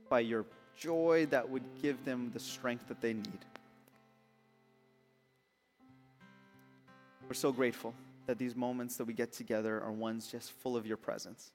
by 0.09 0.21
your 0.21 0.45
joy 0.81 1.27
that 1.29 1.47
would 1.47 1.63
give 1.79 2.03
them 2.05 2.31
the 2.33 2.39
strength 2.39 2.87
that 2.87 2.99
they 3.01 3.13
need. 3.13 3.45
We're 7.27 7.35
so 7.35 7.51
grateful 7.51 7.93
that 8.25 8.39
these 8.39 8.55
moments 8.55 8.97
that 8.97 9.05
we 9.05 9.13
get 9.13 9.31
together 9.31 9.79
are 9.79 9.91
ones 9.91 10.27
just 10.27 10.51
full 10.51 10.75
of 10.75 10.87
your 10.87 10.97
presence. 10.97 11.51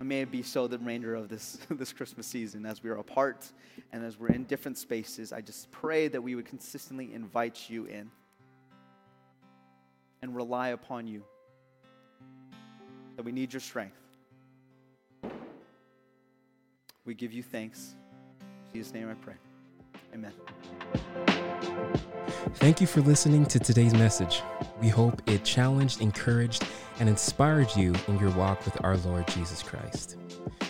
And 0.00 0.08
may 0.08 0.22
it 0.22 0.30
be 0.30 0.42
so 0.42 0.66
the 0.66 0.78
remainder 0.78 1.14
of 1.14 1.28
this, 1.28 1.58
this 1.70 1.92
Christmas 1.92 2.26
season 2.26 2.64
as 2.64 2.82
we 2.82 2.88
are 2.88 2.96
apart 2.96 3.52
and 3.92 4.02
as 4.02 4.18
we're 4.18 4.28
in 4.28 4.44
different 4.44 4.78
spaces. 4.78 5.32
I 5.32 5.42
just 5.42 5.70
pray 5.70 6.08
that 6.08 6.20
we 6.20 6.34
would 6.34 6.46
consistently 6.46 7.12
invite 7.12 7.68
you 7.68 7.84
in 7.84 8.10
and 10.22 10.34
rely 10.34 10.68
upon 10.68 11.06
you 11.06 11.22
that 13.16 13.24
we 13.24 13.32
need 13.32 13.52
your 13.52 13.60
strength. 13.60 13.96
We 17.04 17.14
give 17.14 17.32
you 17.32 17.42
thanks. 17.42 17.94
Jesus' 18.76 18.92
name 18.92 19.08
I 19.08 19.14
pray. 19.14 19.32
Amen. 20.12 20.32
Thank 22.56 22.82
you 22.82 22.86
for 22.86 23.00
listening 23.00 23.46
to 23.46 23.58
today's 23.58 23.94
message. 23.94 24.42
We 24.82 24.88
hope 24.88 25.22
it 25.26 25.44
challenged, 25.44 26.02
encouraged, 26.02 26.66
and 27.00 27.08
inspired 27.08 27.74
you 27.74 27.94
in 28.06 28.18
your 28.18 28.30
walk 28.32 28.62
with 28.66 28.84
our 28.84 28.98
Lord 28.98 29.26
Jesus 29.28 29.62
Christ. 29.62 30.18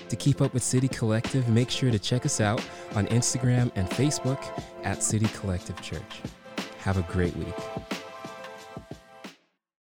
To 0.09 0.15
keep 0.15 0.41
up 0.41 0.55
with 0.55 0.63
City 0.63 0.87
Collective, 0.87 1.49
make 1.49 1.69
sure 1.69 1.91
to 1.91 1.99
check 1.99 2.25
us 2.25 2.41
out 2.41 2.63
on 2.95 3.09
Instagram 3.09 3.73
and 3.75 3.91
Facebook 3.91 4.41
at 4.85 5.03
City 5.03 5.27
Collective 5.35 5.81
Church. 5.83 6.21
Have 6.79 6.99
a 6.99 7.13
great 7.13 7.37
week. 7.37 7.55